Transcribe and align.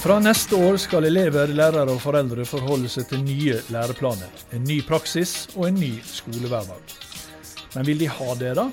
Fra 0.00 0.16
neste 0.18 0.56
år 0.56 0.78
skal 0.80 1.04
elever, 1.04 1.52
lærere 1.52 1.92
og 1.92 2.00
foreldre 2.00 2.46
forholde 2.48 2.88
seg 2.88 3.04
til 3.10 3.20
nye 3.20 3.58
læreplaner, 3.68 4.32
en 4.56 4.64
ny 4.64 4.78
praksis 4.88 5.50
og 5.58 5.68
en 5.68 5.76
ny 5.76 5.92
skolehverdag. 6.08 6.96
Men 7.76 7.86
vil 7.86 8.00
de 8.00 8.08
ha 8.08 8.34
det, 8.40 8.54
da? 8.56 8.66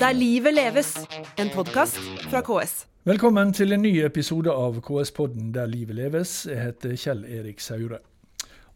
Der 0.00 0.12
livet 0.16 0.56
leves, 0.56 0.94
en 1.36 1.52
podkast 1.52 2.00
fra 2.30 2.40
KS. 2.40 2.86
Velkommen 3.04 3.52
til 3.52 3.76
en 3.76 3.84
ny 3.84 3.98
episode 4.08 4.52
av 4.52 4.80
KS-podden 4.80 5.52
Der 5.52 5.68
livet 5.68 6.00
leves. 6.00 6.46
Jeg 6.48 6.62
heter 6.64 6.96
Kjell 6.96 7.26
Erik 7.28 7.60
Saure. 7.60 8.00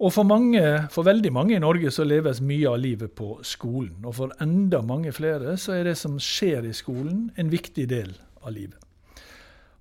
Og 0.03 0.11
for, 0.11 0.27
mange, 0.27 0.63
for 0.91 1.07
veldig 1.07 1.31
mange 1.31 1.55
i 1.55 1.63
Norge 1.63 1.91
så 1.95 2.03
leves 2.03 2.41
mye 2.43 2.67
av 2.67 2.81
livet 2.83 3.13
på 3.15 3.37
skolen. 3.47 4.01
Og 4.03 4.17
for 4.17 4.33
enda 4.43 4.81
mange 4.83 5.13
flere 5.15 5.55
så 5.61 5.77
er 5.77 5.87
det 5.87 5.99
som 6.01 6.17
skjer 6.19 6.67
i 6.67 6.73
skolen, 6.75 7.29
en 7.39 7.53
viktig 7.53 7.85
del 7.91 8.11
av 8.43 8.51
livet. 8.57 8.81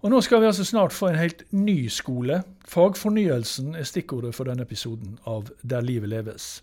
Og 0.02 0.13
nå 0.13 0.20
skal 0.21 0.41
vi 0.41 0.49
altså 0.49 0.65
snart 0.65 0.93
få 0.93 1.09
en 1.09 1.17
helt 1.17 1.41
ny 1.53 1.88
skole. 1.89 2.43
Fagfornyelsen 2.70 3.73
er 3.77 3.85
stikkordet 3.89 4.35
for 4.38 4.49
denne 4.49 4.65
episoden 4.65 5.17
av 5.29 5.49
Der 5.62 5.81
livet 5.81 6.13
leves. 6.13 6.62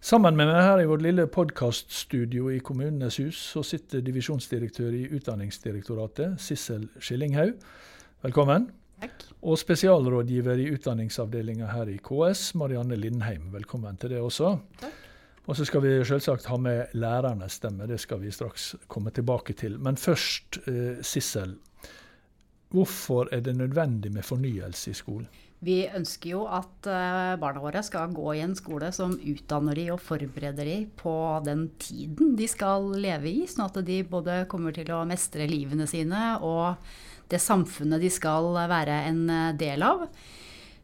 Sammen 0.00 0.36
med 0.36 0.48
meg 0.48 0.62
her 0.62 0.80
i 0.80 0.88
vårt 0.88 1.04
lille 1.04 1.24
podkaststudio 1.28 2.48
i 2.52 2.62
Kommunenes 2.64 3.16
hus 3.20 3.40
så 3.52 3.64
sitter 3.64 4.04
divisjonsdirektør 4.04 4.92
i 4.96 5.06
Utdanningsdirektoratet, 5.16 6.40
Sissel 6.40 6.88
Skillinghaug. 7.00 7.56
Velkommen. 8.24 8.70
Takk. 9.00 9.24
Og 9.42 9.58
spesialrådgiver 9.60 10.62
i 10.62 10.70
utdanningsavdelinga 10.72 11.68
her 11.74 11.90
i 11.92 11.98
KS, 11.98 12.54
Marianne 12.54 12.96
Lindheim. 12.96 13.50
Velkommen 13.52 13.98
til 14.00 14.16
det 14.16 14.22
også. 14.24 14.56
Takk. 14.80 15.02
Og 15.46 15.54
så 15.54 15.64
skal 15.68 15.84
vi 15.84 15.92
selvsagt 16.06 16.48
ha 16.50 16.56
med 16.58 16.96
lærernes 16.98 17.60
stemme, 17.60 17.86
det 17.86 18.00
skal 18.02 18.18
vi 18.24 18.32
straks 18.34 18.72
komme 18.90 19.12
tilbake 19.14 19.54
til. 19.54 19.78
Men 19.78 19.96
først, 19.96 20.58
eh, 20.66 21.02
Sissel. 21.02 21.54
Hvorfor 22.74 23.28
er 23.32 23.40
det 23.40 23.56
nødvendig 23.56 24.12
med 24.12 24.24
fornyelse 24.24 24.90
i 24.90 24.94
skolen? 24.94 25.28
Vi 25.60 25.86
ønsker 25.88 26.30
jo 26.30 26.42
at 26.52 26.86
eh, 26.90 27.36
barna 27.40 27.62
våre 27.62 27.82
skal 27.82 28.12
gå 28.12 28.34
i 28.34 28.42
en 28.44 28.56
skole 28.58 28.90
som 28.92 29.14
utdanner 29.16 29.78
de 29.78 29.86
og 29.94 30.02
forbereder 30.04 30.66
de 30.68 30.76
på 30.98 31.14
den 31.46 31.70
tiden 31.78 32.34
de 32.36 32.48
skal 32.50 32.90
leve 32.98 33.30
i, 33.30 33.46
sånn 33.48 33.70
at 33.70 33.78
de 33.86 34.02
både 34.04 34.44
kommer 34.50 34.74
til 34.76 34.90
å 34.92 35.04
mestre 35.08 35.46
livene 35.48 35.86
sine 35.88 36.36
og 36.44 36.76
det 37.32 37.42
samfunnet 37.42 38.02
de 38.02 38.10
skal 38.12 38.52
være 38.70 39.04
en 39.10 39.22
eh, 39.30 39.54
del 39.58 39.84
av. 39.86 40.06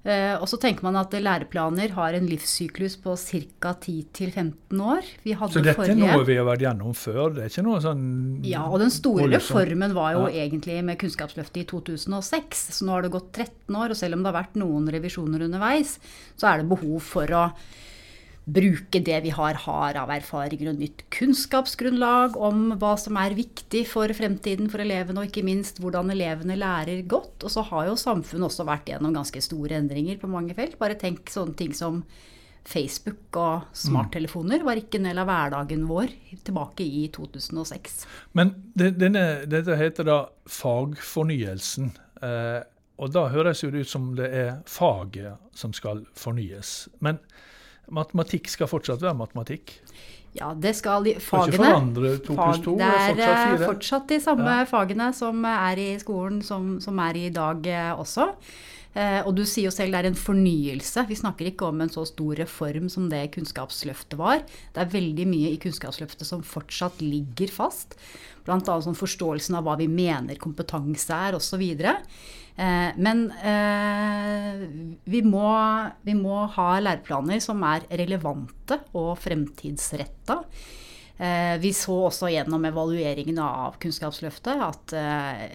Eh, 0.03 0.35
og 0.35 0.49
så 0.51 0.59
tenker 0.59 0.83
man 0.83 0.97
at 0.99 1.13
læreplaner 1.15 1.93
har 1.95 2.17
en 2.19 2.25
livssyklus 2.27 2.97
på 3.05 3.15
ca. 3.15 3.71
10-15 3.79 4.81
år. 4.83 5.11
så 5.53 5.63
dette 5.63 5.87
er 5.87 5.95
noe 5.95 6.25
vi 6.27 6.39
har 6.41 6.49
vært 6.49 6.65
gjennom 6.67 6.97
før? 6.99 7.37
Det 7.37 7.45
er 7.45 7.53
ikke 7.53 7.67
noe 7.69 7.79
sånn 7.85 8.03
Ja, 8.47 8.65
og 8.67 8.83
den 8.83 8.91
store 8.91 9.29
reformen 9.31 9.95
var 9.95 10.17
jo 10.17 10.25
ja. 10.27 10.43
egentlig 10.43 10.81
med 10.83 10.99
Kunnskapsløftet 10.99 11.63
i 11.63 11.69
2006. 11.71 12.67
Så 12.75 12.89
nå 12.89 12.97
har 12.97 13.07
det 13.07 13.15
gått 13.15 13.31
13 13.31 13.79
år, 13.79 13.95
og 13.95 14.01
selv 14.01 14.19
om 14.19 14.25
det 14.25 14.33
har 14.33 14.41
vært 14.41 14.59
noen 14.59 14.91
revisjoner 14.91 15.47
underveis, 15.47 15.95
så 16.35 16.51
er 16.51 16.63
det 16.63 16.71
behov 16.75 16.99
for 17.07 17.39
å 17.39 17.47
bruke 18.45 18.99
det 19.05 19.21
vi 19.23 19.31
har, 19.31 19.55
har 19.65 19.97
av 20.01 20.11
erfaringer 20.11 20.73
og 20.73 20.81
nytt 20.81 21.05
kunnskapsgrunnlag 21.15 22.35
om 22.35 22.73
hva 22.81 22.97
som 22.99 23.19
er 23.21 23.37
viktig 23.39 23.85
for 23.91 24.11
fremtiden 24.17 24.71
for 24.73 24.83
elevene, 24.83 25.23
og 25.23 25.31
ikke 25.31 25.47
minst 25.47 25.79
hvordan 25.83 26.11
elevene 26.15 26.59
lærer 26.59 27.05
godt. 27.07 27.45
Og 27.47 27.55
så 27.55 27.63
har 27.71 27.87
jo 27.91 28.01
samfunnet 28.01 28.49
også 28.49 28.67
vært 28.67 28.91
gjennom 28.91 29.15
ganske 29.15 29.45
store 29.45 29.79
endringer 29.79 30.19
på 30.19 30.31
mange 30.31 30.57
felt. 30.59 30.75
Bare 30.81 30.99
tenk 30.99 31.31
sånne 31.31 31.55
ting 31.59 31.77
som 31.77 32.03
Facebook 32.67 33.37
og 33.39 33.71
smarttelefoner 33.75 34.63
var 34.63 34.79
ikke 34.79 35.01
en 35.01 35.09
del 35.09 35.19
av 35.19 35.27
hverdagen 35.27 35.87
vår 35.89 36.13
tilbake 36.47 36.87
i 36.87 37.09
2006. 37.15 38.05
Men 38.39 38.55
denne, 38.79 39.25
dette 39.51 39.79
heter 39.79 40.07
da 40.07 40.19
fagfornyelsen. 40.51 41.91
Eh, 42.23 42.61
og 43.03 43.15
da 43.15 43.27
høres 43.33 43.65
jo 43.65 43.73
det 43.75 43.83
ut 43.83 43.91
som 43.91 44.13
det 44.19 44.29
er 44.31 44.53
faget 44.71 45.59
som 45.59 45.75
skal 45.75 46.05
fornyes. 46.19 46.87
Men 47.03 47.19
Matematikk 47.91 48.49
skal 48.53 48.71
fortsatt 48.71 49.03
være 49.03 49.17
matematikk? 49.19 49.75
Ja, 50.33 50.53
det 50.57 50.73
skal 50.79 51.05
de 51.05 51.17
fagene. 51.21 51.59
Fag, 51.61 52.21
to 52.25 52.37
to? 52.65 52.77
Det 52.79 52.89
er 52.89 53.11
fortsatt, 53.13 53.65
fortsatt 53.67 54.13
de 54.15 54.21
samme 54.23 54.55
ja. 54.63 54.69
fagene 54.69 55.11
som 55.17 55.45
er 55.45 55.81
i 55.83 55.89
skolen 56.01 56.41
som, 56.47 56.79
som 56.81 57.01
er 57.05 57.19
i 57.21 57.27
dag 57.35 57.67
eh, 57.69 57.91
også. 57.93 58.31
Eh, 58.93 59.21
og 59.25 59.33
du 59.39 59.43
sier 59.49 59.71
jo 59.71 59.73
selv 59.73 59.95
det 59.95 60.03
er 60.03 60.11
en 60.11 60.19
fornyelse. 60.19 61.07
Vi 61.09 61.17
snakker 61.17 61.49
ikke 61.49 61.71
om 61.71 61.81
en 61.81 61.93
så 61.93 62.05
stor 62.09 62.37
reform 62.43 62.91
som 62.93 63.09
det 63.13 63.25
Kunnskapsløftet 63.37 64.19
var. 64.21 64.45
Det 64.75 64.83
er 64.83 64.93
veldig 64.93 65.27
mye 65.31 65.55
i 65.55 65.61
Kunnskapsløftet 65.63 66.29
som 66.29 66.45
fortsatt 66.45 67.01
ligger 67.05 67.53
fast. 67.53 67.97
Bl.a. 68.45 68.59
Sånn 68.61 68.99
forståelsen 68.99 69.57
av 69.57 69.67
hva 69.67 69.79
vi 69.81 69.89
mener 69.89 70.41
kompetanse 70.43 71.17
er 71.29 71.39
osv. 71.39 71.65
Eh, 71.73 72.91
men 73.01 73.25
eh, 73.41 74.67
vi 75.09 75.25
må, 75.25 75.49
vi 76.05 76.17
må 76.19 76.45
ha 76.59 76.69
læreplaner 76.83 77.41
som 77.45 77.65
er 77.65 77.89
relevante 78.03 78.83
og 78.93 79.15
fremtidsretta. 79.25 80.43
Eh, 81.23 81.55
vi 81.63 81.71
så 81.77 81.95
også 82.09 82.31
gjennom 82.33 82.65
evalueringen 82.67 83.37
av 83.43 83.77
Kunnskapsløftet 83.83 84.63
at 84.67 84.95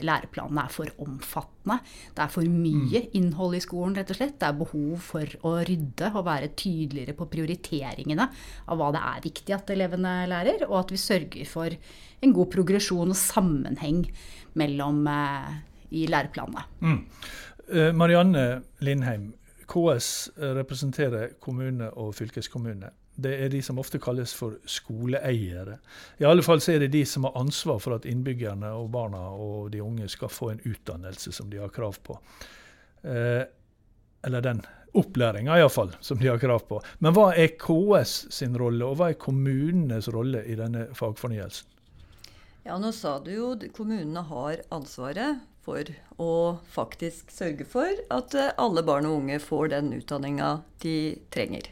læreplanene 0.06 0.64
er 0.64 0.72
for 0.72 0.92
omfattende. 1.04 1.80
Det 2.16 2.24
er 2.24 2.32
for 2.32 2.48
mye 2.48 3.02
mm. 3.04 3.10
innhold 3.20 3.58
i 3.58 3.64
skolen, 3.64 3.98
rett 3.98 4.14
og 4.14 4.20
slett. 4.20 4.38
Det 4.40 4.48
er 4.48 4.60
behov 4.62 5.02
for 5.04 5.34
å 5.50 5.56
rydde 5.68 6.12
og 6.14 6.28
være 6.30 6.54
tydeligere 6.56 7.18
på 7.18 7.28
prioriteringene 7.34 8.30
av 8.68 8.80
hva 8.80 8.92
det 8.96 9.02
er 9.10 9.26
viktig 9.26 9.56
at 9.58 9.74
elevene 9.76 10.14
lærer, 10.32 10.64
og 10.70 10.78
at 10.86 10.94
vi 10.96 11.02
sørger 11.02 11.50
for 11.52 11.76
en 12.24 12.36
god 12.38 12.52
progresjon 12.54 13.12
og 13.12 13.20
sammenheng 13.20 14.06
mellom 14.58 15.04
i 15.92 16.08
læreplanene. 16.08 16.64
Mm. 16.80 17.02
Marianne 18.00 18.46
Lindheim, 18.80 19.34
KS 19.68 20.30
representerer 20.40 21.36
kommune 21.44 21.92
og 22.00 22.16
fylkeskommune. 22.16 22.94
Det 23.18 23.34
er 23.34 23.50
de 23.50 23.64
som 23.66 23.80
ofte 23.82 23.98
kalles 24.02 24.34
for 24.38 24.60
skoleeiere. 24.70 25.80
I 26.22 26.28
alle 26.30 26.46
fall 26.46 26.62
så 26.62 26.76
er 26.76 26.84
det 26.86 26.92
de 26.94 27.02
som 27.10 27.26
har 27.26 27.38
ansvar 27.40 27.80
for 27.82 27.98
at 27.98 28.06
innbyggerne 28.06 28.70
og 28.78 28.92
barna 28.94 29.24
og 29.34 29.72
de 29.74 29.82
unge 29.82 30.10
skal 30.14 30.30
få 30.30 30.52
en 30.54 30.62
utdannelse 30.62 31.34
som 31.34 31.50
de 31.50 31.58
har 31.62 31.74
krav 31.74 31.98
på. 32.06 32.20
Eh, 33.02 33.42
eller 34.28 34.46
den 34.46 34.62
opplæringa 34.98 35.58
iallfall, 35.58 35.96
som 36.02 36.22
de 36.22 36.30
har 36.30 36.40
krav 36.42 36.66
på. 36.70 36.80
Men 37.00 37.16
hva 37.18 37.32
er 37.38 37.56
KS 37.58 38.28
sin 38.34 38.58
rolle, 38.58 38.86
og 38.86 39.00
hva 39.00 39.12
er 39.12 39.20
kommunenes 39.22 40.10
rolle 40.14 40.44
i 40.46 40.58
denne 40.58 40.88
fagfornyelsen? 40.98 41.74
Ja, 42.68 42.76
nå 42.82 42.92
sa 42.92 43.16
du 43.24 43.30
jo 43.32 43.54
kommunene 43.72 44.26
har 44.28 44.60
ansvaret 44.76 45.40
for 45.64 45.88
å 46.20 46.58
faktisk 46.72 47.32
sørge 47.32 47.68
for 47.68 48.02
at 48.14 48.36
eh, 48.36 48.54
alle 48.60 48.84
barn 48.88 49.08
og 49.08 49.22
unge 49.22 49.40
får 49.40 49.72
den 49.72 49.94
utdanninga 49.96 50.50
de 50.84 50.98
trenger. 51.32 51.70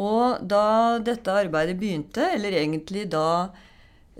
Og 0.00 0.40
da 0.48 0.98
dette 1.04 1.34
arbeidet 1.42 1.76
begynte, 1.80 2.24
eller 2.34 2.56
egentlig 2.56 3.04
da 3.12 3.50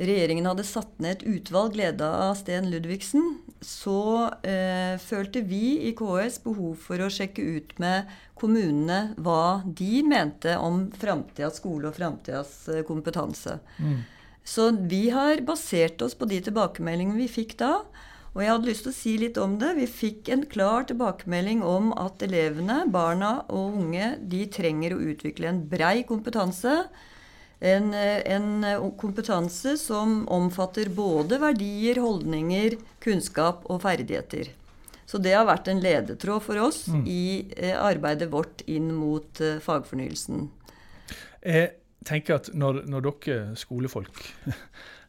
regjeringen 0.01 0.49
hadde 0.49 0.65
satt 0.65 0.93
ned 1.03 1.19
et 1.19 1.27
utvalg 1.29 1.77
leda 1.77 2.09
av 2.29 2.35
Sten 2.39 2.71
Ludvigsen, 2.73 3.41
så 3.65 4.31
eh, 4.47 4.97
følte 5.03 5.43
vi 5.45 5.81
i 5.89 5.93
KS 5.97 6.41
behov 6.45 6.79
for 6.81 7.03
å 7.05 7.11
sjekke 7.13 7.45
ut 7.57 7.75
med 7.83 8.09
kommunene 8.41 9.17
hva 9.21 9.61
de 9.65 10.01
mente 10.07 10.57
om 10.57 10.87
framtidas 10.97 11.61
skole 11.61 11.91
og 11.91 11.99
framtidas 11.99 12.55
eh, 12.73 12.85
kompetanse. 12.89 13.59
Mm. 13.77 13.99
Så 14.51 14.71
vi 14.89 15.09
har 15.13 15.43
basert 15.45 16.01
oss 16.03 16.17
på 16.17 16.29
de 16.31 16.41
tilbakemeldingene 16.47 17.21
vi 17.21 17.29
fikk 17.29 17.59
da. 17.61 17.75
Og 18.31 18.43
jeg 18.45 18.53
hadde 18.53 18.69
lyst 18.69 18.85
til 18.87 18.93
å 18.93 18.95
si 18.95 19.13
litt 19.19 19.39
om 19.43 19.57
det. 19.59 19.73
Vi 19.81 19.87
fikk 19.91 20.29
en 20.31 20.45
klar 20.51 20.85
tilbakemelding 20.87 21.65
om 21.67 21.91
at 21.99 22.23
elevene, 22.23 22.85
barna 22.93 23.41
og 23.51 23.81
unge, 23.83 24.13
de 24.31 24.45
trenger 24.55 24.95
å 24.95 25.01
utvikle 25.13 25.51
en 25.51 25.65
brei 25.71 26.05
kompetanse. 26.07 26.77
En, 27.61 27.91
en, 27.93 28.63
kompetanse 28.97 29.75
som 29.77 30.23
omfatter 30.33 30.89
både 30.95 31.41
verdier, 31.43 31.99
holdninger, 32.01 32.79
kunnskap 33.05 33.67
og 33.69 33.83
ferdigheter. 33.83 34.55
Så 35.11 35.19
det 35.19 35.35
har 35.35 35.49
vært 35.49 35.69
en 35.69 35.83
ledetråd 35.83 36.47
for 36.47 36.63
oss 36.63 36.85
mm. 36.87 37.03
i 37.11 37.25
eh, 37.59 37.75
arbeidet 37.75 38.31
vårt 38.31 38.63
inn 38.71 38.93
mot 38.95 39.43
eh, 39.43 39.59
fagfornyelsen. 39.61 40.47
Jeg 41.43 41.73
tenker 42.07 42.39
at 42.39 42.53
når, 42.55 42.85
når 42.87 43.09
dere 43.09 43.59
skolefolk 43.59 44.23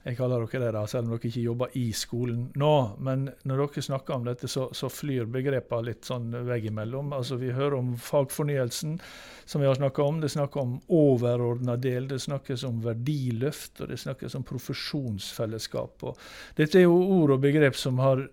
jeg 0.01 0.17
kaller 0.17 0.41
dere 0.41 0.63
det, 0.63 0.71
da, 0.73 0.81
selv 0.89 1.05
om 1.05 1.13
dere 1.13 1.29
ikke 1.29 1.43
jobber 1.43 1.75
i 1.77 1.83
skolen 1.93 2.47
nå. 2.57 2.73
Men 3.05 3.27
når 3.45 3.61
dere 3.61 3.83
snakker 3.85 4.15
om 4.15 4.25
dette, 4.25 4.49
så, 4.49 4.65
så 4.73 4.89
flyr 4.89 5.29
begrepene 5.29 5.91
litt 5.91 6.09
sånn 6.09 6.33
veggimellom. 6.47 7.13
Altså, 7.13 7.37
vi 7.37 7.51
hører 7.53 7.77
om 7.77 7.93
fagfornyelsen, 8.01 8.97
som 9.45 9.61
vi 9.61 9.69
har 9.69 9.77
snakka 9.77 10.07
om. 10.07 10.21
Det 10.23 10.31
snakkes 10.33 10.63
om 10.63 10.75
overordna 10.97 11.77
del, 11.77 12.09
det 12.09 12.17
snakkes 12.25 12.65
om 12.65 12.81
verdiløft, 12.81 13.77
og 13.83 13.93
det 13.93 13.99
snakkes 14.01 14.39
om 14.39 14.47
profesjonsfellesskap. 14.49 16.07
Og 16.09 16.25
dette 16.57 16.81
er 16.81 16.87
jo 16.87 16.97
ord 17.21 17.35
og 17.37 17.45
begrep 17.45 17.77
som 17.77 18.01
har 18.01 18.25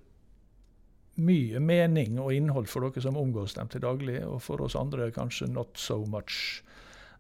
mye 1.19 1.61
mening 1.61 2.17
og 2.23 2.32
innhold 2.32 2.69
for 2.70 2.87
dere 2.87 3.03
som 3.05 3.19
omgås 3.19 3.59
dem 3.59 3.69
til 3.69 3.85
daglig, 3.85 4.23
og 4.25 4.41
for 4.41 4.65
oss 4.65 4.79
andre 4.79 5.11
kanskje 5.12 5.50
not 5.53 5.76
so 5.76 6.00
much. 6.09 6.62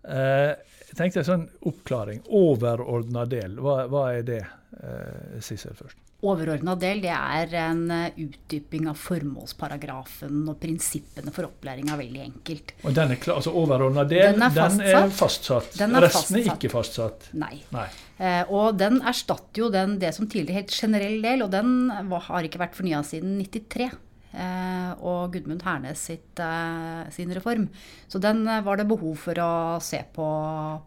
Eh, 0.08 0.54
jeg 0.88 0.96
tenkte 0.98 1.20
en 1.22 1.28
sånn 1.28 1.48
oppklaring. 1.68 2.22
Overordna 2.34 3.24
del, 3.28 3.56
hva, 3.62 3.82
hva 3.92 4.06
er 4.16 4.22
det? 4.28 4.42
Eh, 4.78 5.40
Sissel 5.44 5.74
først. 5.78 5.96
Overordna 6.26 6.72
del 6.74 6.98
det 7.04 7.12
er 7.14 7.52
en 7.60 7.84
eh, 7.94 8.16
utdyping 8.24 8.88
av 8.90 8.96
formålsparagrafen 8.98 10.40
og 10.50 10.56
prinsippene 10.60 11.30
for 11.34 11.46
opplæringa, 11.46 11.94
veldig 12.00 12.22
enkelt. 12.24 12.72
Og 12.82 12.96
den 12.96 13.14
er 13.14 13.20
klar, 13.22 13.38
altså 13.38 13.52
Overordna 13.54 14.02
del, 14.08 14.32
Den 14.34 14.42
er 14.42 14.56
den 14.56 14.80
er 14.82 14.98
fastsatt. 15.06 15.14
fastsatt. 15.20 15.78
Den 15.78 15.94
er 15.94 16.06
Resten 16.08 16.40
er 16.40 16.50
ikke 16.54 16.72
fastsatt. 16.72 17.28
Nei. 17.38 17.60
Nei. 17.74 17.86
Eh, 18.18 18.42
og 18.50 18.76
den 18.80 18.98
erstatter 19.06 19.62
jo 19.62 19.70
den, 19.70 19.98
det 20.02 20.10
som 20.16 20.26
tidligere 20.26 20.64
het 20.64 20.74
generell 20.74 21.20
del, 21.22 21.46
og 21.46 21.52
den 21.54 21.88
var, 22.10 22.26
har 22.32 22.48
ikke 22.48 22.64
vært 22.64 22.74
fornya 22.78 23.04
siden 23.06 23.38
93. 23.44 23.90
Eh, 24.38 24.90
og 25.02 25.32
Gudmund 25.34 25.64
Hernes 25.66 25.98
sitt, 26.10 26.38
eh, 26.38 27.08
sin 27.10 27.32
reform. 27.34 27.64
Så 28.06 28.20
den 28.22 28.44
eh, 28.46 28.60
var 28.62 28.78
det 28.78 28.86
behov 28.86 29.16
for 29.18 29.34
å 29.42 29.50
se 29.82 30.04
på 30.14 30.26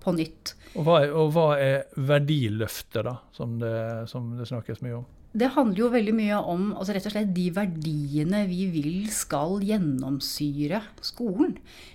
på 0.01 0.13
nytt. 0.15 0.53
Og 0.79 0.85
hva, 0.87 1.01
er, 1.03 1.11
og 1.11 1.33
hva 1.35 1.47
er 1.59 1.81
verdiløftet, 1.99 3.03
da, 3.03 3.17
som 3.35 3.57
det, 3.59 3.73
som 4.07 4.29
det 4.39 4.47
snakkes 4.47 4.79
mye 4.85 5.01
om? 5.01 5.09
Det 5.35 5.47
handler 5.55 5.79
jo 5.79 5.89
veldig 5.91 6.13
mye 6.15 6.37
om 6.51 6.63
altså 6.75 6.91
rett 6.95 7.05
og 7.07 7.13
slett 7.13 7.29
de 7.35 7.45
verdiene 7.55 8.41
vi 8.49 8.65
vil 8.71 9.05
skal 9.15 9.59
gjennomsyre 9.63 10.81
skolen. 11.07 11.53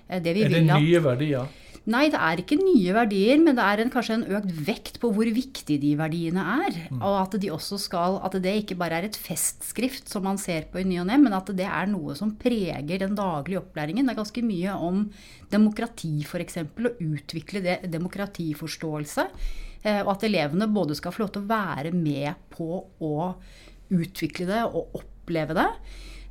Det 0.08 0.32
vi 0.36 0.44
Er 0.44 0.48
det 0.48 0.62
vil 0.62 0.70
at- 0.70 0.80
nye 0.80 1.00
verdier? 1.04 1.48
Nei, 1.86 2.08
det 2.10 2.18
er 2.18 2.40
ikke 2.42 2.56
nye 2.58 2.90
verdier, 2.96 3.38
men 3.38 3.54
det 3.54 3.62
er 3.62 3.80
en, 3.84 3.90
kanskje 3.94 4.16
en 4.16 4.24
økt 4.34 4.48
vekt 4.66 4.96
på 4.98 5.10
hvor 5.14 5.28
viktig 5.30 5.76
de 5.78 5.92
verdiene 5.98 6.42
er. 6.66 6.80
Og 6.98 7.14
at 7.20 7.36
de 7.38 7.50
også 7.54 7.78
skal, 7.78 8.16
at 8.26 8.34
det 8.42 8.54
ikke 8.64 8.74
bare 8.80 8.98
er 8.98 9.06
et 9.06 9.18
festskrift 9.22 10.10
som 10.10 10.26
man 10.26 10.40
ser 10.42 10.66
på 10.72 10.80
i 10.82 10.86
ny 10.88 10.98
og 10.98 11.06
ne, 11.06 11.18
men 11.22 11.36
at 11.36 11.52
det 11.54 11.68
er 11.68 11.86
noe 11.92 12.16
som 12.18 12.32
preger 12.40 13.04
den 13.04 13.14
daglige 13.14 13.60
opplæringen. 13.62 14.02
Det 14.10 14.16
er 14.16 14.18
ganske 14.18 14.42
mye 14.48 14.74
om 14.88 15.04
demokrati, 15.52 16.10
f.eks., 16.26 16.58
å 16.66 16.92
utvikle 17.06 17.62
det, 17.62 17.78
demokratiforståelse. 17.94 19.28
eh, 19.84 20.02
Og 20.02 20.10
at 20.16 20.26
elevene 20.26 20.66
både 20.66 20.98
skal 20.98 21.14
få 21.14 21.22
lov 21.22 21.32
til 21.36 21.46
å 21.46 21.52
være 21.54 21.94
med 21.94 22.34
på 22.50 22.82
å 22.98 23.14
utvikle 23.94 24.50
det 24.50 24.64
og 24.66 24.98
oppleve 24.98 25.54
det. 25.54 25.70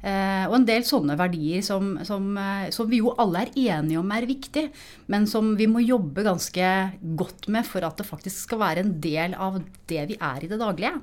Eh, 0.01 0.45
og 0.45 0.57
en 0.59 0.67
del 0.67 0.83
sånne 0.85 1.15
verdier 1.17 1.63
som, 1.65 1.95
som, 2.05 2.27
eh, 2.37 2.67
som 2.75 2.89
vi 2.89 2.99
jo 3.01 3.13
alle 3.21 3.45
er 3.45 3.53
enige 3.77 4.01
om 4.01 4.11
er 4.13 4.27
viktig, 4.29 4.65
men 5.11 5.29
som 5.29 5.53
vi 5.59 5.69
må 5.71 5.83
jobbe 5.85 6.25
ganske 6.27 6.71
godt 7.17 7.47
med 7.53 7.65
for 7.67 7.85
at 7.87 8.01
det 8.01 8.07
faktisk 8.09 8.47
skal 8.47 8.61
være 8.61 8.85
en 8.85 8.97
del 9.01 9.37
av 9.37 9.61
det 9.89 10.03
vi 10.11 10.19
er 10.19 10.45
i 10.45 10.51
det 10.51 10.59
daglige. 10.61 10.99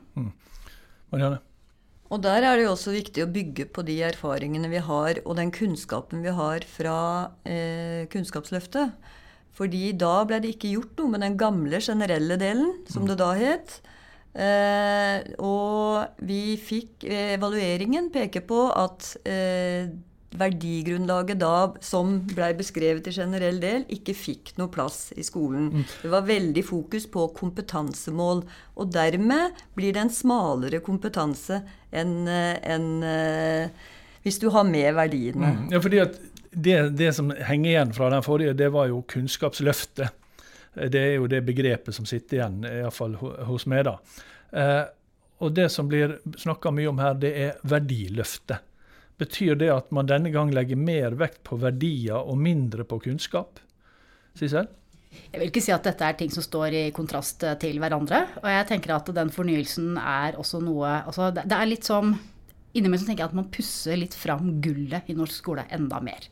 Marianne? 1.12 1.43
Og 2.12 2.21
der 2.21 2.44
er 2.44 2.59
det 2.59 2.67
jo 2.67 2.75
også 2.75 2.93
viktig 2.93 3.23
å 3.25 3.31
bygge 3.33 3.67
på 3.73 3.85
de 3.89 3.97
erfaringene 4.05 4.69
vi 4.69 4.83
har, 4.85 5.23
og 5.25 5.39
den 5.39 5.49
kunnskapen 5.55 6.21
vi 6.21 6.35
har 6.37 6.67
fra 6.69 6.97
eh, 7.49 8.05
Kunnskapsløftet. 8.12 8.93
Fordi 9.56 9.94
da 9.97 10.19
ble 10.29 10.41
det 10.44 10.55
ikke 10.55 10.75
gjort 10.75 11.00
noe 11.00 11.15
med 11.15 11.25
den 11.25 11.39
gamle 11.41 11.81
generelle 11.81 12.37
delen, 12.41 12.75
som 12.93 13.09
det 13.09 13.17
da 13.21 13.33
het. 13.37 13.79
Eh, 14.32 15.19
og 15.44 16.25
vi 16.25 16.56
fikk 16.56 17.05
Evalueringen 17.05 18.08
peker 18.14 18.44
på 18.49 18.64
at 18.73 19.11
eh, 19.29 19.90
verdigrunnlaget 20.32 21.40
da, 21.43 21.73
som 21.84 22.14
blei 22.31 22.52
beskrevet 22.56 23.08
i 23.11 23.14
generell 23.14 23.61
del, 23.62 23.84
ikke 23.93 24.14
fikk 24.17 24.55
noe 24.56 24.73
plass 24.73 25.11
i 25.17 25.25
skolen. 25.26 25.84
Det 26.00 26.11
var 26.12 26.25
veldig 26.29 26.64
fokus 26.64 27.06
på 27.12 27.29
kompetansemål. 27.37 28.44
Og 28.81 28.93
dermed 28.94 29.62
blir 29.76 29.93
det 29.93 30.06
en 30.06 30.12
smalere 30.12 30.81
kompetanse 30.84 31.61
enn 31.93 32.25
en, 32.29 32.88
eh, 33.05 33.93
hvis 34.25 34.40
du 34.40 34.49
har 34.55 34.64
med 34.64 34.94
verdiene. 34.96 35.52
Mm. 35.52 35.70
Ja, 35.75 35.82
fordi 35.84 36.00
at 36.06 36.17
det, 36.52 36.96
det 36.96 37.12
som 37.17 37.31
henger 37.32 37.70
igjen 37.70 37.94
fra 37.96 38.11
den 38.12 38.25
forrige, 38.25 38.56
det 38.56 38.73
var 38.73 38.88
jo 38.88 39.02
Kunnskapsløftet. 39.08 40.12
Det 40.74 41.00
er 41.00 41.14
jo 41.19 41.28
det 41.28 41.42
begrepet 41.44 41.94
som 41.94 42.06
sitter 42.08 42.38
igjen, 42.38 42.62
iallfall 42.64 43.16
hos 43.48 43.66
meg. 43.69 43.84
da. 43.88 43.96
Eh, 44.52 44.84
og 45.42 45.54
det 45.56 45.69
som 45.74 45.88
blir 45.90 46.19
snakka 46.38 46.70
mye 46.72 46.88
om 46.88 47.00
her, 47.02 47.16
det 47.19 47.32
er 47.46 47.58
verdiløftet. 47.69 48.62
Betyr 49.20 49.58
det 49.58 49.69
at 49.74 49.90
man 49.94 50.08
denne 50.08 50.32
gang 50.34 50.52
legger 50.54 50.78
mer 50.78 51.16
vekt 51.19 51.42
på 51.46 51.58
verdier 51.60 52.16
og 52.16 52.38
mindre 52.40 52.86
på 52.88 53.00
kunnskap? 53.04 53.60
Sissel? 54.38 54.70
Jeg 55.12 55.40
vil 55.40 55.50
ikke 55.50 55.60
si 55.60 55.72
at 55.74 55.84
dette 55.84 56.06
er 56.06 56.16
ting 56.16 56.30
som 56.32 56.44
står 56.44 56.76
i 56.78 56.82
kontrast 56.96 57.44
til 57.60 57.76
hverandre. 57.82 58.22
Og 58.40 58.48
jeg 58.48 58.69
tenker 58.70 58.94
at 58.96 59.10
den 59.12 59.32
fornyelsen 59.34 59.98
er 60.00 60.38
også 60.40 60.62
noe 60.64 61.02
altså 61.02 61.28
det 61.36 61.44
er 61.52 61.69
litt 61.69 61.84
som 61.84 62.14
Innimellom 62.72 63.02
så 63.02 63.10
tenker 63.10 63.24
jeg 63.24 63.32
at 63.32 63.36
man 63.36 63.50
pusser 63.52 63.98
litt 64.00 64.16
fram 64.16 64.56
gullet 64.64 65.08
i 65.12 65.16
norsk 65.16 65.42
skole 65.42 65.66
enda 65.72 66.00
mer. 66.04 66.28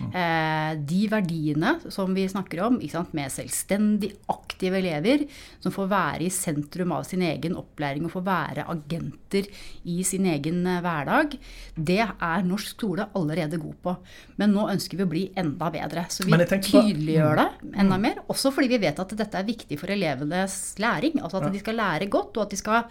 Eh, 0.00 0.78
de 0.88 1.00
verdiene 1.12 1.74
som 1.92 2.14
vi 2.16 2.24
snakker 2.28 2.62
om, 2.64 2.78
sant, 2.88 3.12
med 3.16 3.32
selvstendig 3.32 4.12
aktive 4.32 4.78
elever, 4.80 5.26
som 5.60 5.74
får 5.74 5.90
være 5.90 6.24
i 6.24 6.30
sentrum 6.32 6.94
av 6.96 7.04
sin 7.08 7.24
egen 7.26 7.56
opplæring 7.58 8.06
og 8.08 8.14
får 8.14 8.24
være 8.26 8.66
agenter 8.72 9.48
i 9.84 10.00
sin 10.06 10.28
egen 10.30 10.62
eh, 10.64 10.80
hverdag, 10.84 11.36
det 11.76 12.00
er 12.06 12.48
norsk 12.48 12.74
skole 12.76 13.10
allerede 13.18 13.60
god 13.60 13.78
på. 13.84 13.96
Men 14.40 14.54
nå 14.56 14.70
ønsker 14.72 15.00
vi 15.00 15.06
å 15.06 15.12
bli 15.12 15.24
enda 15.38 15.70
bedre. 15.74 16.06
Så 16.08 16.24
vi 16.24 16.38
tydeliggjør 16.38 17.42
det 17.42 17.48
enda 17.84 18.00
mer. 18.00 18.22
Også 18.32 18.54
fordi 18.54 18.72
vi 18.72 18.84
vet 18.86 19.02
at 19.02 19.16
dette 19.18 19.40
er 19.40 19.48
viktig 19.48 19.78
for 19.80 19.92
elevenes 19.92 20.60
læring. 20.80 21.20
Altså 21.20 21.42
at 21.42 21.52
de 21.52 21.60
skal 21.62 21.80
lære 21.80 22.08
godt, 22.12 22.38
og 22.38 22.46
at 22.46 22.54
de 22.54 22.60
skal 22.60 22.86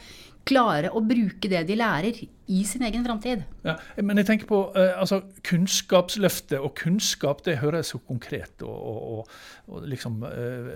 klare 0.49 0.89
å 0.95 1.01
bruke 1.05 1.49
det 1.51 1.61
de 1.69 1.75
lærer 1.77 2.17
i 2.49 2.59
sin 2.65 2.81
egen 2.87 3.03
framtid. 3.05 3.43
Ja, 3.61 3.75
men 4.01 4.17
jeg 4.17 4.25
tenker 4.25 4.49
på 4.49 4.59
eh, 4.77 4.95
altså, 4.97 5.21
Kunnskapsløftet 5.45 6.57
og 6.57 6.73
kunnskap 6.79 7.43
det 7.45 7.59
høres 7.61 7.91
så 7.93 7.99
konkret 8.07 8.63
og, 8.65 8.73
og, 8.73 9.03
og, 9.13 9.35
og 9.69 9.85
liksom 9.91 10.23
eh, 10.25 10.71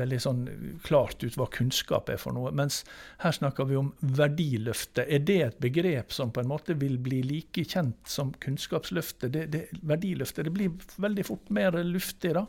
veldig 0.00 0.18
sånn 0.24 0.42
klart 0.86 1.22
ut 1.22 1.38
hva 1.38 1.46
kunnskap 1.54 2.10
er 2.10 2.18
for 2.20 2.34
noe. 2.34 2.50
Mens 2.56 2.82
her 3.22 3.36
snakker 3.36 3.70
vi 3.70 3.78
om 3.78 3.92
verdiløftet. 4.02 5.06
Er 5.06 5.22
det 5.22 5.38
et 5.46 5.62
begrep 5.62 6.14
som 6.14 6.34
på 6.34 6.42
en 6.42 6.50
måte 6.50 6.74
vil 6.80 6.98
bli 6.98 7.22
like 7.26 7.66
kjent 7.70 8.10
som 8.10 8.34
Kunnskapsløftet? 8.42 9.30
Det, 9.34 9.46
det, 9.54 9.64
verdiløftet 9.86 10.48
det 10.48 10.56
blir 10.58 10.74
veldig 10.98 11.30
fort 11.30 11.54
mer 11.54 11.78
luftig, 11.86 12.34
da. 12.34 12.48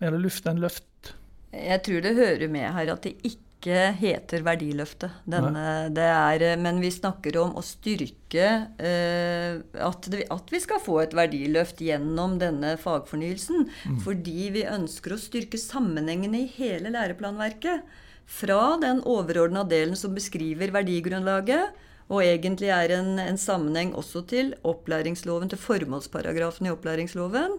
Mer 0.00 0.14
luft 0.16 0.46
enn 0.48 0.62
løft. 0.62 1.14
Jeg 1.50 1.82
tror 1.82 2.04
det 2.04 2.14
hører 2.14 2.50
med 2.52 2.70
her 2.70 2.94
at 2.94 3.02
det 3.04 3.18
ikke 3.26 3.49
heter 3.68 4.40
Verdiløftet. 4.46 5.10
Denne, 5.28 5.90
det 5.92 6.06
er, 6.06 6.42
eh, 6.42 6.56
men 6.56 6.80
vi 6.80 6.90
snakker 6.90 7.36
om 7.42 7.56
å 7.58 7.62
styrke 7.62 8.46
eh, 8.78 9.60
at, 9.76 10.08
det, 10.08 10.24
at 10.32 10.48
vi 10.48 10.60
skal 10.62 10.80
få 10.80 11.00
et 11.02 11.16
verdiløft 11.16 11.82
gjennom 11.84 12.38
denne 12.40 12.76
fagfornyelsen. 12.80 13.68
Fordi 14.04 14.50
vi 14.54 14.64
ønsker 14.64 15.12
å 15.12 15.20
styrke 15.20 15.60
sammenhengene 15.60 16.46
i 16.46 16.50
hele 16.56 16.94
læreplanverket. 16.94 17.84
Fra 18.30 18.78
den 18.80 19.02
overordna 19.04 19.64
delen 19.66 19.96
som 19.98 20.14
beskriver 20.14 20.70
verdigrunnlaget, 20.70 21.74
og 22.10 22.24
egentlig 22.24 22.70
er 22.74 22.96
en, 22.96 23.18
en 23.22 23.38
sammenheng 23.38 23.92
også 23.94 24.24
til 24.30 24.54
opplæringsloven, 24.66 25.50
til 25.50 25.58
formålsparagrafen 25.58 26.66
i 26.66 26.72
opplæringsloven, 26.72 27.58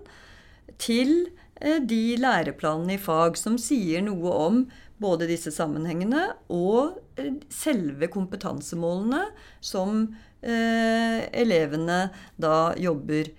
til 0.81 1.29
eh, 1.61 1.79
de 1.83 2.17
læreplanene 2.19 2.95
i 2.95 3.01
fag 3.01 3.37
som 3.39 3.59
sier 3.61 4.03
noe 4.03 4.31
om 4.47 4.63
både 5.01 5.27
disse 5.29 5.53
sammenhengene 5.53 6.27
og 6.53 6.99
eh, 7.19 7.33
selve 7.53 8.09
kompetansemålene 8.11 9.23
som 9.63 10.03
eh, 10.41 11.25
elevene 11.43 12.03
da 12.41 12.71
jobber 12.79 13.31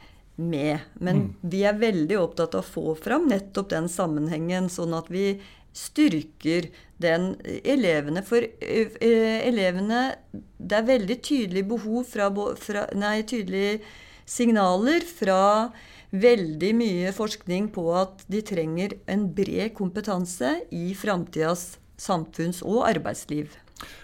med. 0.42 0.78
Men 0.94 1.34
vi 1.40 1.64
er 1.68 1.78
veldig 1.78 2.18
opptatt 2.18 2.56
av 2.58 2.64
å 2.64 2.72
få 2.74 2.94
fram 2.98 3.28
nettopp 3.30 3.70
den 3.72 3.88
sammenhengen, 3.92 4.70
sånn 4.72 4.96
at 4.96 5.10
vi 5.12 5.36
styrker 5.72 6.68
den 7.02 7.32
elevene. 7.64 8.24
For 8.26 8.44
eh, 8.44 8.96
eh, 9.00 9.40
elevene 9.48 10.02
Det 10.32 10.78
er 10.78 10.88
veldig 10.88 11.18
tydelig 11.24 11.64
behov 11.68 12.04
fra, 12.08 12.28
fra 12.60 12.86
Nei, 12.96 13.22
tydelige 13.26 13.80
signaler 14.28 15.02
fra 15.02 15.72
veldig 16.12 16.72
mye 16.76 17.12
forskning 17.16 17.70
på 17.72 17.86
at 17.96 18.24
de 18.30 18.42
trenger 18.44 18.98
en 19.10 19.26
bred 19.34 19.72
kompetanse 19.76 20.58
i 20.70 20.92
framtidas 20.98 21.78
samfunns- 22.00 22.62
og 22.64 22.84
arbeidsliv. 22.90 23.52